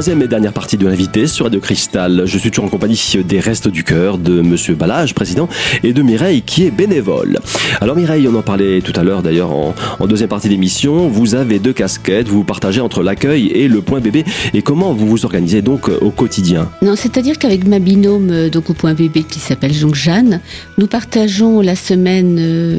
Troisième 0.00 0.22
et 0.22 0.28
dernière 0.28 0.54
partie 0.54 0.78
de 0.78 0.88
l'invité 0.88 1.26
sur 1.26 1.44
Radio 1.44 1.60
Cristal. 1.60 2.22
Je 2.24 2.38
suis 2.38 2.50
toujours 2.50 2.64
en 2.64 2.68
compagnie 2.70 2.98
des 3.22 3.38
Restes 3.38 3.68
du 3.68 3.84
Cœur 3.84 4.16
de 4.16 4.40
Monsieur 4.40 4.74
Balage, 4.74 5.14
président, 5.14 5.46
et 5.82 5.92
de 5.92 6.00
Mireille 6.00 6.40
qui 6.40 6.64
est 6.64 6.70
bénévole. 6.70 7.38
Alors 7.82 7.96
Mireille, 7.96 8.26
on 8.26 8.34
en 8.34 8.40
parlait 8.40 8.80
tout 8.80 8.94
à 8.98 9.02
l'heure 9.02 9.22
d'ailleurs 9.22 9.50
en, 9.52 9.74
deuxième 10.06 10.30
partie 10.30 10.48
d'émission. 10.48 11.08
Vous 11.08 11.34
avez 11.34 11.58
deux 11.58 11.74
casquettes, 11.74 12.28
vous 12.28 12.44
partagez 12.44 12.80
entre 12.80 13.02
l'accueil 13.02 13.48
et 13.48 13.68
le 13.68 13.82
point 13.82 14.00
bébé. 14.00 14.24
Et 14.54 14.62
comment 14.62 14.94
vous 14.94 15.06
vous 15.06 15.26
organisez 15.26 15.60
donc 15.60 15.90
au 16.00 16.10
quotidien? 16.10 16.70
Non, 16.80 16.96
c'est-à-dire 16.96 17.38
qu'avec 17.38 17.66
ma 17.66 17.78
binôme, 17.78 18.30
euh, 18.30 18.48
donc 18.48 18.70
au 18.70 18.72
point 18.72 18.94
bébé 18.94 19.22
qui 19.22 19.38
s'appelle 19.38 19.78
donc 19.78 19.96
Jeanne, 19.96 20.40
nous 20.78 20.86
partageons 20.86 21.60
la 21.60 21.76
semaine 21.76 22.38
euh, 22.40 22.78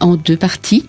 en 0.00 0.16
deux 0.16 0.38
parties 0.38 0.86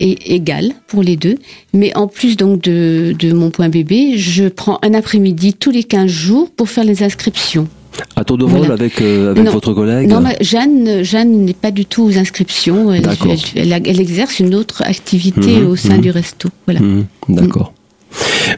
et 0.00 0.34
égales 0.34 0.72
pour 0.86 1.02
les 1.02 1.16
deux. 1.16 1.36
Mais 1.74 1.94
en 1.96 2.06
plus 2.08 2.36
donc 2.36 2.62
de, 2.62 3.14
de 3.18 3.32
mon 3.32 3.50
point 3.50 3.68
bébé, 3.68 4.16
je 4.16 4.48
prends 4.48 4.78
un 4.82 4.94
après-midi 4.94 5.54
tous 5.54 5.70
les 5.70 5.84
15 5.84 6.10
jours 6.10 6.50
pour 6.50 6.68
faire 6.68 6.84
les 6.84 7.02
inscriptions. 7.02 7.68
À 8.16 8.24
tour 8.24 8.38
de 8.38 8.44
rôle 8.44 8.58
Voilà. 8.58 8.74
avec, 8.74 9.00
euh, 9.02 9.32
avec 9.32 9.44
Non. 9.44 9.50
votre 9.52 9.74
collègue 9.74 10.08
Non, 10.08 10.20
ma- 10.20 10.34
Jeanne, 10.40 11.02
Jeanne 11.02 11.44
n'est 11.44 11.52
pas 11.52 11.70
du 11.70 11.84
tout 11.84 12.04
aux 12.04 12.16
inscriptions. 12.16 12.92
Elle, 12.92 13.02
D'accord. 13.02 13.34
elle, 13.56 13.72
elle- 13.72 13.82
elle 13.84 14.00
exerce 14.00 14.38
une 14.40 14.54
autre 14.54 14.82
activité 14.86 15.58
Mhm, 15.58 15.66
au 15.66 15.76
sein 15.76 15.96
mhm. 15.96 16.00
du 16.00 16.10
resto. 16.10 16.48
Voilà. 16.66 16.80
Mhm, 16.80 17.04
D'accord. 17.28 17.72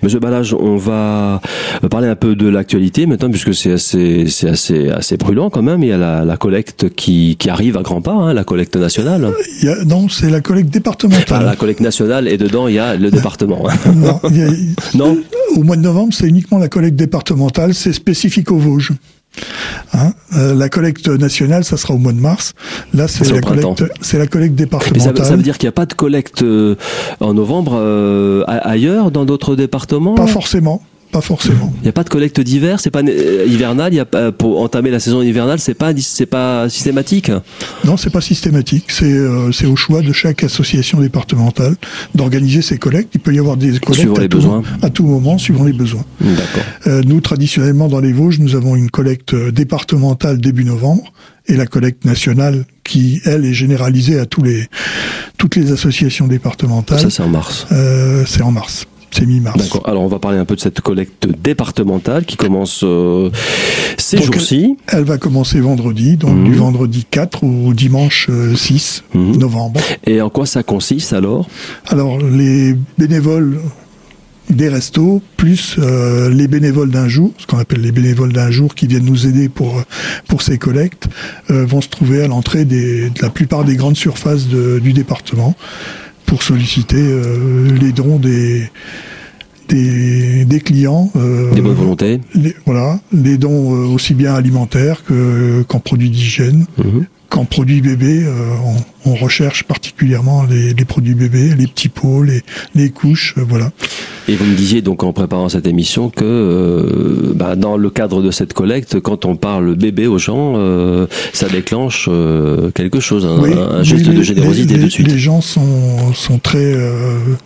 Monsieur 0.03 0.21
Balage, 0.21 0.55
on 0.55 0.77
va 0.77 1.41
parler 1.91 2.09
un 2.09 2.17
peu 2.17 2.35
de 2.35 2.49
l'actualité 2.49 3.07
maintenant, 3.07 3.31
puisque 3.31 3.55
c'est 3.55 3.73
assez, 3.73 4.27
c'est 4.29 4.49
assez, 4.49 4.89
assez 4.91 5.17
brûlant 5.17 5.51
quand 5.51 5.63
même. 5.63 5.83
Il 5.83 5.89
y 5.89 5.93
a 5.93 5.99
la, 5.99 6.25
la 6.25 6.37
collecte 6.37 6.89
qui, 6.95 7.37
qui 7.39 7.51
arrive 7.51 7.77
à 7.77 7.83
grands 7.83 8.01
pas, 8.03 8.13
hein, 8.13 8.33
la 8.35 8.45
collecte 8.45 8.77
nationale. 8.77 9.31
Il 9.61 9.67
y 9.67 9.69
a- 9.71 9.85
non, 9.85 10.09
c'est 10.09 10.31
la 10.31 10.41
collecte 10.41 10.71
départementale. 10.71 11.45
la 11.45 11.57
collecte 11.57 11.81
nationale 11.81 12.29
et 12.29 12.39
dedans 12.39 12.69
il 12.69 12.75
y 12.75 12.79
a 12.79 12.97
le 12.97 13.11
département. 13.11 13.67
Non, 13.95 14.21
a- 14.25 14.97
non 14.97 15.19
Au 15.57 15.63
mois 15.63 15.77
de 15.77 15.83
novembre, 15.83 16.13
c'est 16.13 16.27
uniquement 16.29 16.59
la 16.59 16.69
collecte 16.69 16.97
départementale, 16.97 17.75
c'est 17.75 17.93
spécifique 17.93 18.51
aux 18.51 18.59
Vosges. 18.59 18.93
Hein 19.95 20.13
Euh, 20.35 20.55
la 20.55 20.69
collecte 20.69 21.09
nationale, 21.09 21.65
ça 21.65 21.77
sera 21.77 21.95
au 21.95 21.99
mois 21.99 22.13
de 22.13 22.21
mars. 22.21 22.55
Là, 22.95 23.07
c'est 23.09 23.31
la 23.31 23.41
collecte, 23.41 23.85
c'est 24.01 24.19
la 24.19 24.27
collecte 24.27 24.53
Mais 24.55 24.61
ça, 24.61 24.65
départementale. 24.65 25.27
ça 25.27 25.37
veut 25.37 25.43
dire 25.43 25.59
qu'il 25.59 25.67
n'y 25.67 25.71
a 25.71 25.73
pas 25.73 25.87
de 25.87 25.93
collecte 25.95 26.43
euh, 26.43 26.77
en 27.21 27.35
novembre 27.35 27.73
euh, 27.77 28.43
ailleurs 28.47 29.11
dans 29.11 29.25
d'autres 29.25 29.57
départements 29.57 30.15
Pas 30.15 30.27
forcément, 30.27 30.83
pas 31.13 31.21
forcément. 31.21 31.73
Il 31.79 31.83
n'y 31.83 31.89
a 31.89 31.93
pas 31.93 32.03
de 32.03 32.09
collecte 32.09 32.41
d'hiver, 32.41 32.81
c'est 32.81 32.91
pas 32.91 33.03
euh, 33.03 33.45
hivernal. 33.47 33.93
Il 33.93 33.97
y 33.97 34.01
a 34.01 34.05
pas 34.05 34.33
pour 34.33 34.61
entamer 34.61 34.91
la 34.91 34.99
saison 34.99 35.23
hivernale, 35.23 35.61
c'est 35.61 35.75
pas 35.75 35.93
c'est 35.99 36.27
pas 36.27 36.69
systématique. 36.69 37.31
Non, 37.85 37.97
c'est 37.97 38.11
pas 38.11 38.21
systématique. 38.23 38.87
C'est 38.89 39.05
euh, 39.05 39.53
c'est 39.53 39.67
au 39.67 39.77
choix 39.77 40.01
de 40.01 40.13
chaque 40.13 40.43
association 40.43 41.01
départementale 41.01 41.77
d'organiser 42.15 42.63
ses 42.63 42.79
collectes. 42.79 43.11
Il 43.15 43.21
peut 43.21 43.35
y 43.35 43.39
avoir 43.39 43.57
des 43.57 43.79
collectes 43.79 44.19
à, 44.19 44.23
les 44.23 44.29
tout, 44.29 44.39
besoins. 44.39 44.63
à 44.81 44.91
tout 44.91 45.05
moment, 45.05 45.39
suivant 45.39 45.65
les 45.65 45.73
besoins. 45.73 46.05
D'accord. 46.21 46.63
Euh, 46.87 47.03
nous, 47.05 47.21
traditionnellement, 47.21 47.89
dans 47.89 48.01
les 48.01 48.13
Vosges, 48.13 48.39
nous 48.39 48.55
avons 48.55 48.75
une 48.75 48.91
collecte 48.91 49.35
euh, 49.35 49.53
départementale 49.53 50.41
début 50.41 50.65
novembre 50.65 51.13
et 51.47 51.57
la 51.57 51.67
collecte 51.67 52.05
nationale 52.05 52.65
qui, 52.85 53.21
elle, 53.25 53.45
est 53.45 53.55
généralisée 53.55 54.19
à 54.19 54.27
tous 54.27 54.43
les, 54.43 54.67
toutes 55.39 55.57
les 55.57 55.73
associations 55.73 56.27
départementales. 56.27 57.01
Ça 57.01 57.11
c'est 57.11 57.23
en 57.23 57.29
mars. 57.29 57.67
Euh, 57.73 58.25
c'est 58.27 58.43
en 58.43 58.53
mars. 58.53 58.87
C'est 59.15 59.27
mi-mars. 59.27 59.59
D'accord. 59.59 59.83
Alors 59.87 60.03
on 60.03 60.09
va 60.09 60.19
parler 60.19 60.39
un 60.39 60.45
peu 60.47 60.57
de 60.57 60.61
cette 60.61 60.81
collecte 60.81 61.29
départementale 61.43 62.25
qui 62.25 62.37
commence 62.37 62.81
euh, 62.83 63.31
ces 63.99 64.23
jours-ci. 64.23 64.77
Elle 64.89 65.05
va 65.05 65.19
commencer 65.19 65.61
vendredi, 65.61 66.17
donc 66.17 66.35
Mhm. 66.35 66.45
du 66.45 66.55
vendredi 66.55 67.07
4 67.11 67.45
au 67.45 67.75
dimanche 67.75 68.29
euh, 68.31 68.57
6 68.57 69.05
Mhm. 69.15 69.37
novembre. 69.37 69.81
Et 70.07 70.21
en 70.23 70.31
quoi 70.31 70.47
ça 70.47 70.63
consiste 70.63 71.13
alors? 71.13 71.47
Alors, 71.89 72.19
les 72.19 72.75
bénévoles 72.99 73.61
des 74.51 74.69
restos, 74.69 75.23
plus 75.37 75.77
euh, 75.79 76.29
les 76.29 76.49
bénévoles 76.49 76.91
d'un 76.91 77.09
jour, 77.09 77.33
ce 77.39 77.47
qu'on 77.47 77.59
appelle 77.59 77.81
les 77.81 77.93
bénévoles 77.93 78.33
d'un 78.33 78.51
jour 78.51 78.75
qui 78.75 78.87
viennent 78.87 79.05
nous 79.05 79.27
aider 79.27 79.49
pour, 79.49 79.79
euh, 79.79 79.83
pour 80.29 80.43
ces 80.43 80.59
collectes, 80.59 81.07
euh, 81.51 81.65
vont 81.65 81.81
se 81.81 81.89
trouver 81.89 82.23
à 82.23 82.29
l'entrée 82.29 82.65
de 82.65 83.09
la 83.23 83.31
plupart 83.31 83.65
des 83.65 83.77
grandes 83.77 83.97
surfaces 83.97 84.49
de- 84.49 84.79
du 84.79 84.93
département 84.93 85.55
pour 86.33 86.43
solliciter 86.43 86.97
euh, 86.99 87.77
les 87.79 87.93
dons 87.93 88.17
des, 88.19 88.63
des, 89.69 90.47
des 90.47 90.61
clients. 90.61 91.11
euh, 91.17 91.51
Des 91.53 91.61
bonnes 91.61 91.75
volontés. 91.75 92.21
les- 92.35 92.57
voilà, 92.65 92.99
les 93.13 93.37
dons 93.37 93.75
euh, 93.75 93.85
aussi 93.93 94.15
bien 94.15 94.35
alimentaires 94.35 95.05
que 95.05 95.63
qu'en 95.69 95.79
produits 95.79 96.09
d'hygiène, 96.09 96.65
Mhm. 96.79 97.05
Qu'en 97.33 97.47
produits 97.47 97.81
bébés, 97.81 98.25
euh, 98.25 98.51
on, 99.07 99.11
on, 99.11 99.15
recherche 99.15 99.65
particulièrement 99.65 100.45
les, 100.45 100.75
les, 100.75 100.85
produits 100.85 101.15
bébés, 101.15 101.55
les 101.57 101.67
petits 101.67 101.89
pots, 101.89 102.23
les, 102.23 102.43
les 102.75 102.91
couches, 102.91 103.35
euh, 103.39 103.45
voilà. 103.49 103.71
Et 104.29 104.37
vous 104.37 104.45
me 104.45 104.55
disiez 104.55 104.83
donc 104.83 105.03
en 105.03 105.15
préparant 105.15 105.49
cette 105.49 105.67
émission 105.67 106.11
que 106.11 106.25
euh, 106.25 107.33
bah, 107.35 107.57
dans 107.57 107.79
le 107.79 107.89
cadre 107.89 108.21
de 108.21 108.31
cette 108.31 108.53
collecte, 108.53 109.01
quand 109.01 109.25
on 109.25 109.37
parle 109.37 109.77
bébé 109.77 110.07
aux 110.07 110.19
gens, 110.19 110.55
euh, 110.57 111.07
ça 111.33 111.49
déclenche 111.49 112.11
quelque 112.75 113.01
chose, 113.01 113.25
un, 113.25 113.41
oui, 113.41 113.53
un 113.55 113.83
geste 113.83 114.11
de 114.11 114.23
générosité 114.23 114.75
tout 114.75 114.85
de 114.85 114.89
suite. 114.91 115.09
Les 115.11 115.19
gens 115.19 115.41
sont, 115.41 116.13
sont 116.13 116.39
très 116.39 116.77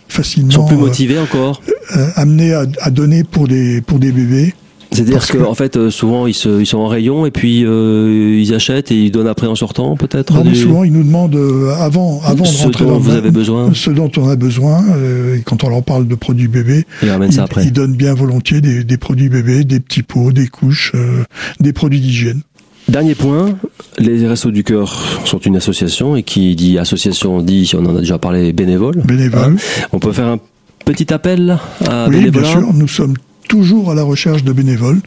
facilement... 0.09 0.51
Sont 0.51 0.65
plus 0.65 0.75
motivés 0.75 1.17
encore 1.17 1.61
Amenés 2.15 2.53
à, 2.53 2.65
à, 2.81 2.91
donner 2.91 3.23
pour 3.23 3.47
des, 3.47 3.81
pour 3.81 3.99
des 3.99 4.11
bébés. 4.11 4.53
C'est-à-dire 4.91 5.25
qu'en 5.27 5.37
que... 5.37 5.43
en 5.43 5.53
fait, 5.53 5.77
euh, 5.77 5.89
souvent, 5.89 6.27
ils, 6.27 6.33
se, 6.33 6.59
ils, 6.59 6.65
sont 6.65 6.77
en 6.77 6.87
rayon 6.87 7.25
et 7.25 7.31
puis 7.31 7.63
euh, 7.65 8.39
ils 8.39 8.53
achètent 8.53 8.91
et 8.91 8.95
ils 8.95 9.11
donnent 9.11 9.27
après 9.27 9.47
en 9.47 9.55
sortant, 9.55 9.95
peut-être 9.95 10.33
Non, 10.33 10.43
mais 10.43 10.55
souvent, 10.55 10.83
ils 10.83 10.93
nous 10.93 11.03
demandent 11.03 11.35
euh, 11.35 11.73
avant, 11.77 12.21
avant 12.23 12.45
ce 12.45 12.59
de 12.59 12.63
rentrer 12.63 12.85
dont 12.85 12.91
dans 12.91 12.99
vous 12.99 13.11
avez 13.11 13.31
besoin. 13.31 13.71
ce 13.73 13.89
dont 13.89 14.11
on 14.17 14.29
a 14.29 14.35
besoin. 14.35 14.83
Euh, 14.95 15.37
et 15.37 15.41
quand 15.41 15.63
on 15.63 15.69
leur 15.69 15.83
parle 15.83 16.07
de 16.07 16.15
produits 16.15 16.47
bébés, 16.47 16.85
ils, 17.03 17.09
ramènent 17.09 17.31
ça 17.31 17.43
après. 17.43 17.65
ils 17.65 17.73
donnent 17.73 17.95
bien 17.95 18.13
volontiers 18.13 18.61
des, 18.61 18.83
des, 18.83 18.97
produits 18.97 19.29
bébés, 19.29 19.63
des 19.63 19.79
petits 19.79 20.03
pots, 20.03 20.31
des 20.31 20.47
couches, 20.47 20.93
euh, 20.95 21.23
des 21.59 21.73
produits 21.73 21.99
d'hygiène. 21.99 22.41
Dernier 22.87 23.15
point, 23.15 23.57
les 23.97 24.25
Restos 24.25 24.51
du 24.51 24.63
Cœur 24.63 25.03
sont 25.25 25.39
une 25.39 25.57
association 25.57 26.15
et 26.15 26.23
qui 26.23 26.55
dit 26.55 26.77
association 26.77 27.41
dit, 27.41 27.69
on 27.75 27.85
en 27.85 27.97
a 27.97 27.99
déjà 27.99 28.17
parlé, 28.17 28.53
bénévole. 28.53 29.01
Bénévole. 29.05 29.41
Hein 29.41 29.55
on 29.91 29.99
peut 29.99 30.13
faire 30.13 30.27
un 30.27 30.39
petit 30.85 31.13
appel 31.13 31.57
à 31.85 32.07
oui, 32.07 32.15
bénévolat 32.15 32.47
bien 32.47 32.61
sûr, 32.61 32.73
nous 32.73 32.87
sommes 32.87 33.15
toujours 33.47 33.91
à 33.91 33.95
la 33.95 34.03
recherche 34.03 34.43
de 34.43 34.51
bénévoles, 34.51 34.99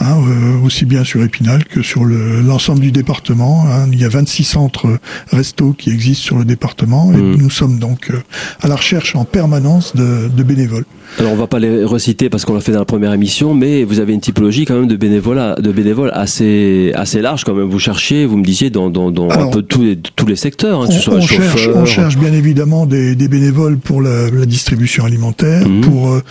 hein, 0.00 0.16
euh, 0.18 0.64
aussi 0.64 0.84
bien 0.84 1.04
sur 1.04 1.22
Épinal 1.22 1.64
que 1.64 1.82
sur 1.82 2.04
l'ensemble 2.04 2.80
le, 2.80 2.86
du 2.86 2.92
département. 2.92 3.64
Hein. 3.66 3.88
Il 3.92 4.00
y 4.00 4.04
a 4.04 4.08
26 4.08 4.44
centres 4.44 4.98
restos 5.30 5.72
qui 5.72 5.90
existent 5.90 6.24
sur 6.24 6.38
le 6.38 6.44
département 6.44 7.12
et 7.12 7.16
mmh. 7.16 7.36
nous 7.36 7.50
sommes 7.50 7.78
donc 7.78 8.10
euh, 8.10 8.18
à 8.60 8.68
la 8.68 8.76
recherche 8.76 9.16
en 9.16 9.24
permanence 9.24 9.94
de, 9.96 10.28
de 10.28 10.42
bénévoles. 10.42 10.84
Alors 11.18 11.32
on 11.32 11.36
va 11.36 11.46
pas 11.46 11.58
les 11.58 11.84
reciter 11.84 12.28
parce 12.28 12.44
qu'on 12.44 12.54
l'a 12.54 12.60
fait 12.60 12.72
dans 12.72 12.78
la 12.78 12.84
première 12.84 13.12
émission, 13.12 13.54
mais 13.54 13.82
vous 13.84 13.98
avez 13.98 14.12
une 14.12 14.20
typologie 14.20 14.66
quand 14.66 14.74
même 14.74 14.86
de 14.86 14.96
bénévoles, 14.96 15.56
de 15.58 15.72
bénévoles 15.72 16.10
assez 16.12 16.92
assez 16.94 17.20
large 17.22 17.44
quand 17.44 17.54
même. 17.54 17.68
Vous 17.68 17.78
cherchez, 17.78 18.26
vous 18.26 18.36
me 18.36 18.44
disiez 18.44 18.70
dans, 18.70 18.90
dans, 18.90 19.10
dans 19.10 19.28
Alors, 19.30 19.48
un 19.48 19.50
peu 19.50 19.62
tous 19.62 19.82
les 19.82 19.96
tous 19.96 20.26
les 20.26 20.36
secteurs, 20.36 20.82
hein, 20.82 20.84
on, 20.84 20.88
que 20.88 20.94
ce 20.94 21.00
soit 21.00 21.14
on. 21.14 21.20
Cherche, 21.20 21.68
on 21.74 21.86
cherche 21.86 22.18
bien 22.18 22.32
évidemment 22.32 22.86
des, 22.86 23.14
des 23.14 23.28
bénévoles 23.28 23.78
pour 23.78 24.02
la, 24.02 24.30
la 24.30 24.46
distribution 24.46 25.04
alimentaire, 25.04 25.66
mmh. 25.66 25.80
pour 25.80 26.10
euh, 26.10 26.22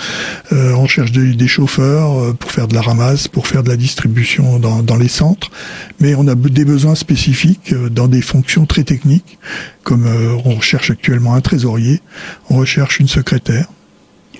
on 0.77 0.87
cherche 0.87 1.11
des, 1.11 1.33
des, 1.33 1.46
chauffeurs 1.47 2.35
pour 2.35 2.51
faire 2.51 2.67
de 2.67 2.73
la 2.73 2.81
ramasse, 2.81 3.27
pour 3.27 3.47
faire 3.47 3.63
de 3.63 3.69
la 3.69 3.77
distribution 3.77 4.59
dans, 4.59 4.81
dans 4.83 4.97
les 4.97 5.07
centres, 5.07 5.49
mais 5.99 6.15
on 6.15 6.27
a 6.27 6.35
des 6.35 6.65
besoins 6.65 6.95
spécifiques 6.95 7.73
dans 7.91 8.07
des 8.07 8.21
fonctions 8.21 8.65
très 8.65 8.83
techniques, 8.83 9.37
comme 9.83 10.05
euh, 10.05 10.35
on 10.45 10.55
recherche 10.55 10.91
actuellement 10.91 11.33
un 11.33 11.41
trésorier, 11.41 12.01
on 12.49 12.57
recherche 12.57 12.99
une 12.99 13.07
secrétaire 13.07 13.67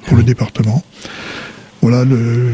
pour 0.06 0.18
le 0.18 0.24
département. 0.24 0.84
Voilà, 1.82 2.06
le, 2.06 2.52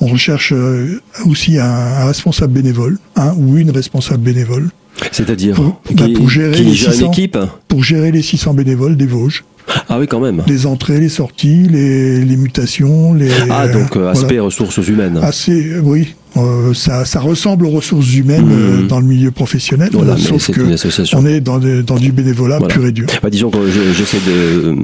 on 0.00 0.06
recherche 0.06 0.52
euh, 0.52 1.00
aussi 1.26 1.58
un, 1.58 1.64
un, 1.64 2.06
responsable 2.06 2.52
bénévole, 2.52 2.98
un 3.16 3.34
ou 3.34 3.56
une 3.58 3.70
responsable 3.70 4.22
bénévole. 4.22 4.70
C'est-à-dire 5.12 5.54
pour, 5.56 5.82
qui, 5.82 5.94
bah 5.94 6.06
pour, 6.14 6.28
gérer 6.28 6.62
les 6.62 6.74
gère 6.74 6.92
600, 6.92 7.06
une 7.06 7.12
équipe 7.12 7.38
Pour 7.68 7.82
gérer 7.82 8.12
les 8.12 8.22
600 8.22 8.54
bénévoles 8.54 8.96
des 8.96 9.06
Vosges. 9.06 9.44
Ah 9.88 9.98
oui, 9.98 10.06
quand 10.06 10.20
même. 10.20 10.42
Les 10.46 10.66
entrées, 10.66 11.00
les 11.00 11.08
sorties, 11.08 11.68
les, 11.70 12.24
les 12.24 12.36
mutations, 12.36 13.14
les. 13.14 13.30
Ah, 13.50 13.68
donc 13.68 13.96
euh, 13.96 14.10
aspect 14.10 14.26
voilà. 14.34 14.42
ressources 14.42 14.76
humaines. 14.88 15.18
Assez, 15.22 15.78
oui. 15.82 16.14
Euh, 16.36 16.74
ça, 16.74 17.04
ça, 17.04 17.20
ressemble 17.20 17.66
aux 17.66 17.70
ressources 17.70 18.12
humaines 18.14 18.46
Mmh. 18.46 18.52
euh, 18.52 18.82
dans 18.88 18.98
le 18.98 19.06
milieu 19.06 19.30
professionnel, 19.30 19.90
voilà, 19.92 20.16
sauf 20.16 20.50
que 20.50 20.60
est 20.62 21.14
on 21.14 21.24
est 21.26 21.40
dans, 21.40 21.60
dans 21.60 21.96
du 21.96 22.10
bénévolat 22.10 22.58
voilà. 22.58 22.74
pur 22.74 22.84
et 22.86 22.92
dur. 22.92 23.06
Bah, 23.22 23.30
disons 23.30 23.50
que 23.50 23.58
j'essaie 23.96 24.18
de, 24.26 24.74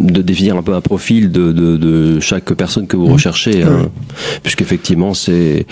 de 0.00 0.22
définir 0.22 0.56
un 0.56 0.62
peu 0.62 0.74
un 0.74 0.80
profil 0.80 1.30
de, 1.30 1.52
de, 1.52 1.76
de 1.76 2.20
chaque 2.20 2.52
personne 2.54 2.86
que 2.86 2.96
vous 2.96 3.08
Mmh. 3.08 3.12
recherchez, 3.12 3.62
hein, 3.62 3.90
puisqu'effectivement 4.42 5.14
c'est 5.14 5.66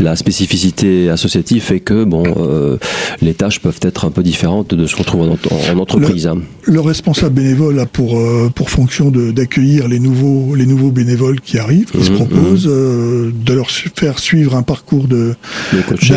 la 0.00 0.16
spécificité 0.16 1.08
associative 1.10 1.62
fait 1.62 1.80
que 1.80 2.04
bon, 2.04 2.24
euh, 2.36 2.76
les 3.20 3.34
tâches 3.34 3.60
peuvent 3.60 3.78
être 3.82 4.04
un 4.04 4.10
peu 4.10 4.22
différentes 4.22 4.74
de 4.74 4.86
ce 4.86 4.96
qu'on 4.96 5.04
trouve 5.04 5.22
en, 5.22 5.36
en 5.72 5.78
entreprise. 5.78 6.26
Le, 6.26 6.32
hein. 6.32 6.38
le, 6.64 6.80
responsable 6.80 7.34
bénévole 7.36 7.78
a 7.78 7.86
pour 7.86 8.18
euh, 8.18 8.50
pour 8.54 8.70
fonction 8.70 9.10
d'accueillir 9.10 9.88
les 9.88 10.00
nouveaux 10.00 10.54
les 10.54 10.66
nouveaux 10.66 10.90
bénévoles 10.90 11.40
qui 11.40 11.58
arrivent, 11.58 11.90
qui 11.90 11.98
Mmh, 11.98 12.04
se 12.04 12.10
proposent, 12.10 12.68
euh, 12.68 13.30
de 13.32 13.52
leur 13.52 13.70
faire 13.70 14.18
suivre 14.18 14.56
un 14.56 14.62
parcours 14.62 15.06
de 15.06 15.34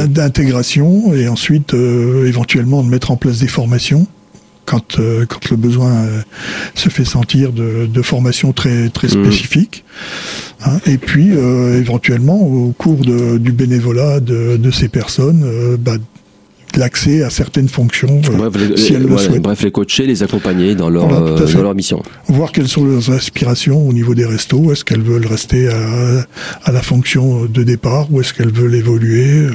d'intégration 0.07 1.13
et 1.13 1.27
ensuite 1.27 1.73
éventuellement 1.73 2.83
de 2.83 2.89
mettre 2.89 3.11
en 3.11 3.17
place 3.17 3.39
des 3.39 3.47
formations 3.47 4.07
quand, 4.65 4.99
euh, 4.99 5.25
quand 5.25 5.49
le 5.49 5.57
besoin 5.57 5.91
euh, 5.91 6.21
se 6.73 6.89
fait 6.89 7.05
sentir 7.05 7.51
de, 7.53 7.85
de 7.85 8.01
formations 8.01 8.51
très, 8.51 8.89
très 8.89 9.07
spécifiques. 9.07 9.83
Mmh. 9.85 10.69
Hein, 10.69 10.79
et 10.87 10.97
puis, 10.97 11.31
euh, 11.31 11.79
éventuellement, 11.79 12.41
au 12.41 12.73
cours 12.77 12.97
de, 13.05 13.37
du 13.37 13.51
bénévolat 13.51 14.19
de, 14.19 14.57
de 14.57 14.71
ces 14.71 14.87
personnes, 14.89 15.45
bah, 15.79 15.97
l'accès 16.75 17.23
à 17.23 17.29
certaines 17.29 17.69
fonctions 17.69 18.19
bref, 18.21 18.53
les, 18.57 18.75
si 18.75 18.93
elles 18.93 19.03
le 19.03 19.07
voilà, 19.07 19.23
souhaitent. 19.23 19.41
bref, 19.41 19.61
les 19.63 19.71
coacher, 19.71 20.05
les 20.05 20.23
accompagner 20.23 20.75
dans 20.75 20.89
leur, 20.89 21.07
Voilà, 21.07 21.45
dans 21.45 21.63
leur 21.63 21.75
mission. 21.75 22.03
Voir 22.27 22.51
quelles 22.51 22.67
sont 22.67 22.83
leurs 22.83 23.11
aspirations 23.11 23.87
au 23.87 23.93
niveau 23.93 24.13
des 24.13 24.25
restos. 24.25 24.71
Est-ce 24.71 24.83
qu'elles 24.83 25.01
veulent 25.03 25.27
rester 25.27 25.69
à, 25.69 26.25
à, 26.63 26.71
la 26.71 26.81
fonction 26.81 27.45
de 27.45 27.63
départ 27.63 28.11
ou 28.11 28.19
est-ce 28.19 28.33
qu'elles 28.33 28.51
veulent 28.51 28.75
évoluer? 28.75 29.47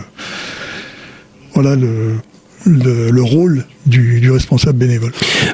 Voilà 1.55 1.77
le, 1.77 2.15
le, 2.65 3.11
le, 3.11 3.23
rôle 3.23 3.65
du, 3.87 4.21
du, 4.21 4.31
responsable 4.31 4.79
bénévole. 4.79 5.13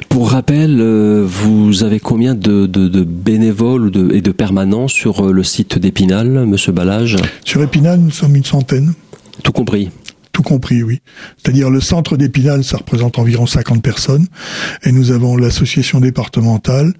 Pour 0.09 0.31
rappel, 0.31 0.77
euh, 0.79 1.25
vous 1.27 1.83
avez 1.83 1.99
combien 1.99 2.35
de, 2.35 2.65
de, 2.65 2.87
de 2.87 3.03
bénévoles 3.03 3.91
de, 3.91 4.13
et 4.13 4.21
de 4.21 4.31
permanents 4.31 4.87
sur 4.87 5.27
euh, 5.27 5.31
le 5.31 5.43
site 5.43 5.77
d'Épinal, 5.77 6.45
Monsieur 6.45 6.71
Balage? 6.71 7.17
Sur 7.45 7.61
Épinal, 7.63 7.99
nous 7.99 8.11
sommes 8.11 8.35
une 8.35 8.45
centaine. 8.45 8.93
Tout 9.43 9.51
compris 9.51 9.89
tout 10.33 10.43
compris, 10.43 10.83
oui. 10.83 11.01
C'est-à-dire 11.37 11.71
le 11.71 11.81
centre 11.81 12.15
d'Épinal, 12.15 12.63
ça 12.63 12.77
représente 12.77 13.17
environ 13.17 13.47
50 13.47 13.81
personnes, 13.81 14.27
et 14.83 14.91
nous 14.91 15.09
avons 15.09 15.35
l'association 15.35 15.99
départementale, 15.99 16.93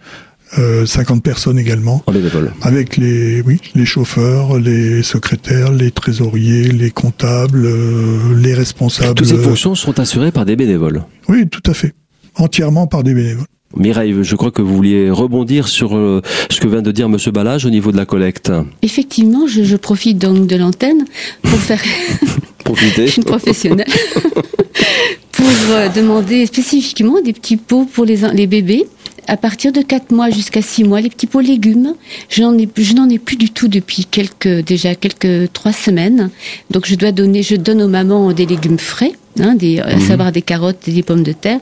euh, 0.58 0.86
50 0.86 1.22
personnes 1.24 1.60
également. 1.60 2.04
En 2.06 2.12
bénévole. 2.12 2.54
Avec 2.62 2.98
les, 2.98 3.42
oui, 3.42 3.60
les 3.76 3.86
chauffeurs, 3.86 4.58
les 4.60 5.04
secrétaires, 5.04 5.72
les 5.72 5.92
trésoriers, 5.92 6.72
les 6.72 6.92
comptables, 6.92 7.66
euh, 7.66 8.36
les 8.38 8.54
responsables. 8.54 9.16
Toutes 9.16 9.28
ces 9.28 9.38
fonctions 9.38 9.76
sont 9.76 10.00
assurées 10.00 10.32
par 10.32 10.46
des 10.46 10.56
bénévoles. 10.56 11.04
Oui, 11.28 11.48
tout 11.48 11.64
à 11.70 11.74
fait. 11.74 11.94
Entièrement 12.36 12.88
par 12.88 13.04
des 13.04 13.14
bénévoles. 13.14 13.46
Mireille, 13.76 14.16
je 14.22 14.36
crois 14.36 14.52
que 14.52 14.62
vous 14.62 14.74
vouliez 14.74 15.10
rebondir 15.10 15.68
sur 15.68 15.96
euh, 15.98 16.22
ce 16.50 16.62
que 16.62 16.68
vient 16.68 16.82
de 16.82 16.92
dire 16.92 17.10
Monsieur 17.10 17.32
Balage 17.32 17.66
au 17.66 17.70
niveau 17.70 17.92
de 17.92 17.98
la 17.98 18.06
collecte. 18.06 18.52
Effectivement, 18.82 19.46
je, 19.48 19.64
je 19.64 19.76
profite 19.76 20.18
donc 20.18 20.48
de 20.48 20.56
l'antenne 20.56 21.06
pour 21.42 21.60
faire. 21.60 21.82
Profiter. 22.64 23.06
je 23.08 23.12
suis 23.12 23.22
une 23.22 23.26
professionnelle. 23.26 23.88
pour 25.32 25.46
euh, 25.72 25.90
demander 25.90 26.46
spécifiquement 26.46 27.22
des 27.22 27.34
petits 27.34 27.58
pots 27.58 27.86
pour 27.86 28.06
les, 28.06 28.18
les 28.34 28.48
bébés. 28.48 28.86
À 29.28 29.36
partir 29.36 29.74
de 29.74 29.82
4 29.82 30.12
mois 30.12 30.30
jusqu'à 30.30 30.62
6 30.62 30.86
mois, 30.86 31.02
les 31.02 31.10
petits 31.10 31.28
pots 31.28 31.42
légumes, 31.42 31.96
je 32.30 32.42
n'en 32.42 32.58
ai, 32.58 32.68
je 32.78 32.94
n'en 32.94 33.10
ai 33.10 33.20
plus 33.20 33.36
du 33.36 33.50
tout 33.50 33.68
depuis 33.68 34.06
quelques, 34.06 34.48
déjà 34.48 34.96
quelques 34.96 35.52
3 35.52 35.74
semaines. 35.74 36.30
Donc 36.72 36.86
je 36.88 36.96
dois 36.96 37.12
donner, 37.12 37.44
je 37.44 37.58
donne 37.58 37.82
aux 37.82 37.90
mamans 37.90 38.32
des 38.32 38.46
légumes 38.46 38.80
frais. 38.80 39.12
Hein, 39.40 39.54
des, 39.54 39.80
à 39.80 40.00
savoir 40.00 40.32
des 40.32 40.42
carottes 40.42 40.88
et 40.88 40.92
des 40.92 41.04
pommes 41.04 41.22
de 41.22 41.32
terre. 41.32 41.60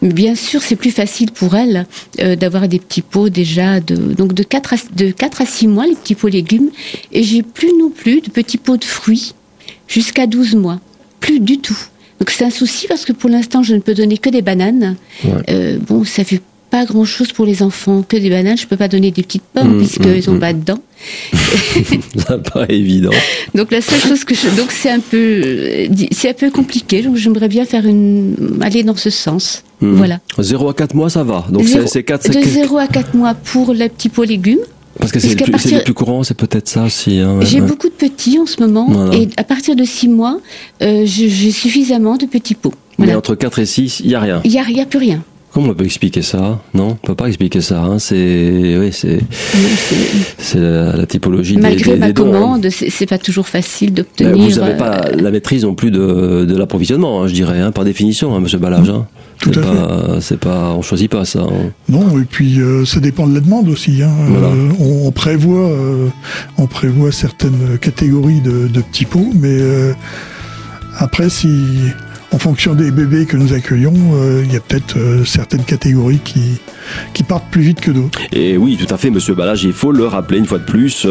Mais 0.00 0.12
bien 0.12 0.36
sûr, 0.36 0.62
c'est 0.62 0.76
plus 0.76 0.92
facile 0.92 1.32
pour 1.32 1.56
elles 1.56 1.84
euh, 2.20 2.36
d'avoir 2.36 2.68
des 2.68 2.78
petits 2.78 3.02
pots 3.02 3.30
déjà 3.30 3.80
de 3.80 3.96
donc 3.96 4.32
de 4.32 4.44
4 4.44 4.74
à, 4.74 4.76
de 4.94 5.10
4 5.10 5.42
à 5.42 5.46
6 5.46 5.66
mois 5.66 5.86
les 5.86 5.96
petits 5.96 6.14
pots 6.14 6.28
légumes 6.28 6.70
et 7.10 7.24
j'ai 7.24 7.42
plus 7.42 7.72
non 7.76 7.90
plus 7.90 8.20
de 8.20 8.30
petits 8.30 8.58
pots 8.58 8.76
de 8.76 8.84
fruits 8.84 9.34
jusqu'à 9.88 10.28
12 10.28 10.54
mois. 10.54 10.78
Plus 11.18 11.40
du 11.40 11.58
tout. 11.58 11.78
Donc 12.20 12.30
c'est 12.30 12.44
un 12.44 12.50
souci 12.50 12.86
parce 12.86 13.04
que 13.04 13.12
pour 13.12 13.28
l'instant, 13.28 13.64
je 13.64 13.74
ne 13.74 13.80
peux 13.80 13.94
donner 13.94 14.18
que 14.18 14.30
des 14.30 14.42
bananes. 14.42 14.94
Ouais. 15.24 15.30
Euh, 15.50 15.78
bon, 15.80 16.04
ça 16.04 16.22
fait 16.22 16.40
pas 16.70 16.84
grand 16.84 17.04
chose 17.04 17.32
pour 17.32 17.46
les 17.46 17.62
enfants, 17.62 18.02
que 18.06 18.16
des 18.16 18.28
bananes. 18.30 18.56
Je 18.58 18.66
peux 18.66 18.76
pas 18.76 18.88
donner 18.88 19.10
des 19.10 19.22
petites 19.22 19.42
pommes 19.52 19.76
Mmh, 19.76 19.78
puisqu'ils 19.78 20.28
mmh, 20.28 20.32
ont 20.32 20.36
mmh. 20.36 20.40
pas 20.40 20.52
dedans. 20.52 20.78
Ça 22.26 22.38
pas 22.38 22.66
évident. 22.68 23.10
Donc 23.54 23.70
la 23.72 23.80
seule 23.80 24.00
chose 24.00 24.24
que 24.24 24.34
je, 24.34 24.48
donc 24.56 24.70
c'est 24.72 24.90
un 24.90 25.00
peu, 25.00 25.16
euh, 25.44 25.86
c'est 26.12 26.30
un 26.30 26.34
peu 26.34 26.50
compliqué. 26.50 27.02
Donc 27.02 27.16
j'aimerais 27.16 27.48
bien 27.48 27.64
faire 27.64 27.86
une, 27.86 28.58
aller 28.60 28.82
dans 28.82 28.96
ce 28.96 29.10
sens. 29.10 29.62
Mmh. 29.80 29.92
Voilà. 29.94 30.20
0 30.38 30.68
à 30.70 30.74
4 30.74 30.94
mois, 30.94 31.10
ça 31.10 31.22
va. 31.22 31.44
Donc 31.50 31.64
c'est 31.86 32.02
4 32.02 32.30
de 32.30 32.42
0 32.42 32.78
à 32.78 32.86
4 32.86 33.14
mois 33.14 33.34
pour 33.34 33.72
les 33.72 33.88
petits 33.88 34.08
pots 34.08 34.24
légumes. 34.24 34.58
Parce 34.98 35.12
que 35.12 35.20
c'est 35.20 35.28
le, 35.28 35.34
plus- 35.34 35.44
c'est 35.44 35.50
partir- 35.52 35.78
le 35.78 35.84
plus 35.84 35.92
courant, 35.94 36.22
c'est 36.24 36.36
peut-être 36.36 36.68
ça 36.68 36.84
aussi. 36.84 37.18
hein, 37.18 37.40
J'ai 37.42 37.60
ouais. 37.60 37.66
beaucoup 37.66 37.88
de 37.88 37.92
petits 37.92 38.38
en 38.38 38.46
ce 38.46 38.62
moment 38.62 38.86
Voilà. 38.88 39.14
et 39.14 39.28
à 39.36 39.44
partir 39.44 39.76
de 39.76 39.84
6 39.84 40.08
mois, 40.08 40.40
euh, 40.82 41.02
j'ai 41.04 41.50
suffisamment 41.50 42.16
de 42.16 42.24
petits 42.24 42.54
pots. 42.54 42.72
Mais 42.98 43.14
entre 43.14 43.34
4 43.34 43.58
et 43.58 43.66
6, 43.66 44.00
il 44.00 44.06
n'y 44.08 44.14
a 44.14 44.20
rien. 44.20 44.40
Il 44.44 44.50
n'y 44.52 44.80
a 44.80 44.86
plus 44.86 44.98
rien. 44.98 45.22
Comment 45.56 45.70
on 45.70 45.74
peut 45.74 45.86
expliquer 45.86 46.20
ça 46.20 46.60
Non, 46.74 46.88
on 47.02 47.06
peut 47.06 47.14
pas 47.14 47.28
expliquer 47.28 47.62
ça. 47.62 47.82
Hein. 47.82 47.98
C'est, 47.98 48.76
oui, 48.78 48.90
c'est, 48.92 49.20
c'est 50.36 50.60
la, 50.60 51.06
typologie 51.06 51.56
Malgré 51.56 51.92
des, 51.94 51.98
ma 51.98 52.06
des 52.08 52.12
dons, 52.12 52.28
hein. 52.28 52.32
commande, 52.32 52.68
c'est 52.68 52.90
c'est 52.90 53.06
pas 53.06 53.16
toujours 53.16 53.48
facile 53.48 53.88
Ben, 53.94 54.02
d'obtenir. 54.02 54.36
Vous 54.36 54.60
n'avez 54.60 54.72
euh, 54.72 54.76
pas 54.76 55.10
la 55.12 55.30
maîtrise 55.30 55.64
non 55.64 55.74
plus 55.74 55.90
de, 55.90 56.44
de 56.46 56.56
l'approvisionnement, 56.58 57.22
hein, 57.22 57.26
je 57.28 57.32
dirais, 57.32 57.58
hein, 57.58 57.72
par 57.72 57.84
définition, 57.86 58.36
hein, 58.36 58.40
Monsieur 58.40 58.58
Ballage. 58.58 58.90
Hein. 58.90 59.06
Tout 59.40 59.50
C'est 59.54 59.60
à 59.60 59.62
pas, 59.62 60.20
c'est 60.20 60.38
pas, 60.38 60.74
on 60.76 60.82
choisit 60.82 61.10
pas 61.10 61.24
ça. 61.24 61.40
hein. 61.40 61.70
Non, 61.88 62.20
et 62.20 62.24
puis 62.30 62.60
euh, 62.60 62.84
ça 62.84 63.00
dépend 63.00 63.26
de 63.26 63.32
la 63.32 63.40
demande 63.40 63.70
aussi. 63.70 64.02
Hein. 64.02 64.10
Voilà. 64.28 64.48
Euh, 64.48 64.68
on, 64.78 65.06
on 65.08 65.10
prévoit, 65.10 65.70
euh, 65.70 66.08
on 66.58 66.66
prévoit 66.66 67.12
certaines 67.12 67.78
catégories 67.80 68.42
de, 68.42 68.68
de 68.68 68.80
petits 68.82 69.06
pots, 69.06 69.32
mais 69.34 69.56
euh, 69.58 69.94
après, 70.98 71.30
si 71.30 71.48
en 72.32 72.38
fonction 72.38 72.74
des 72.74 72.90
bébés 72.90 73.26
que 73.26 73.36
nous 73.36 73.52
accueillons, 73.52 73.94
euh, 74.14 74.42
il 74.44 74.52
y 74.52 74.56
a 74.56 74.60
peut-être 74.60 74.96
euh, 74.96 75.24
certaines 75.24 75.64
catégories 75.64 76.20
qui 76.22 76.60
qui 77.14 77.24
partent 77.24 77.50
plus 77.50 77.62
vite 77.62 77.80
que 77.80 77.90
d'autres. 77.90 78.20
Et 78.32 78.56
oui, 78.56 78.76
tout 78.76 78.92
à 78.94 78.96
fait, 78.96 79.10
Monsieur 79.10 79.34
Ballage, 79.34 79.64
il 79.64 79.72
faut 79.72 79.90
le 79.90 80.06
rappeler 80.06 80.38
une 80.38 80.46
fois 80.46 80.58
de 80.58 80.64
plus, 80.64 81.04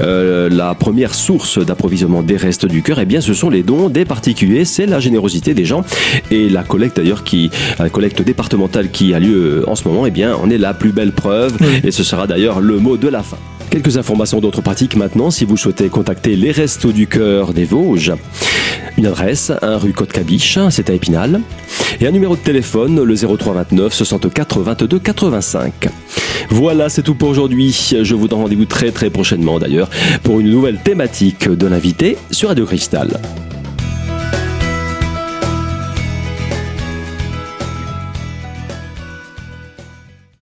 euh, 0.00 0.50
la 0.50 0.74
première 0.74 1.14
source 1.14 1.64
d'approvisionnement 1.64 2.22
des 2.22 2.36
restes 2.36 2.66
du 2.66 2.82
cœur, 2.82 2.98
eh 2.98 3.06
bien, 3.06 3.22
ce 3.22 3.32
sont 3.32 3.48
les 3.48 3.62
dons 3.62 3.88
des 3.88 4.04
particuliers, 4.04 4.66
c'est 4.66 4.84
la 4.84 5.00
générosité 5.00 5.54
des 5.54 5.64
gens. 5.64 5.82
Et 6.30 6.50
la 6.50 6.62
collecte 6.62 6.98
d'ailleurs, 6.98 7.24
qui, 7.24 7.50
la 7.78 7.88
collecte 7.88 8.20
départementale 8.20 8.90
qui 8.90 9.14
a 9.14 9.18
lieu 9.18 9.64
en 9.66 9.76
ce 9.76 9.88
moment, 9.88 10.04
eh 10.04 10.10
bien, 10.10 10.36
on 10.42 10.50
est 10.50 10.58
la 10.58 10.74
plus 10.74 10.92
belle 10.92 11.12
preuve. 11.12 11.56
Oui. 11.60 11.80
Et 11.84 11.90
ce 11.90 12.04
sera 12.04 12.26
d'ailleurs 12.26 12.60
le 12.60 12.78
mot 12.78 12.98
de 12.98 13.08
la 13.08 13.22
fin. 13.22 13.38
Quelques 13.70 13.96
informations 13.96 14.40
d'autres 14.40 14.62
pratiques 14.62 14.96
maintenant, 14.96 15.30
si 15.30 15.44
vous 15.44 15.56
souhaitez 15.56 15.88
contacter 15.88 16.36
les 16.36 16.52
Restos 16.52 16.92
du 16.92 17.06
Cœur 17.06 17.52
des 17.52 17.64
Vosges. 17.64 18.12
Une 18.96 19.06
adresse, 19.06 19.52
1 19.62 19.76
rue 19.78 19.92
Côte-Cabiche, 19.92 20.58
c'est 20.70 20.90
à 20.90 20.92
Épinal. 20.92 21.40
Et 22.00 22.06
un 22.06 22.10
numéro 22.10 22.36
de 22.36 22.40
téléphone, 22.40 23.02
le 23.02 23.14
0329 23.14 23.92
64 23.92 24.60
22 24.60 24.98
85. 24.98 25.88
Voilà, 26.50 26.88
c'est 26.88 27.02
tout 27.02 27.14
pour 27.14 27.28
aujourd'hui. 27.28 27.94
Je 28.02 28.14
vous 28.14 28.28
donne 28.28 28.42
rendez-vous 28.42 28.66
très 28.66 28.90
très 28.90 29.10
prochainement 29.10 29.58
d'ailleurs 29.58 29.88
pour 30.22 30.40
une 30.40 30.50
nouvelle 30.50 30.78
thématique 30.78 31.48
de 31.48 31.66
l'invité 31.66 32.16
sur 32.30 32.48
Radio 32.48 32.66
Cristal. 32.66 33.20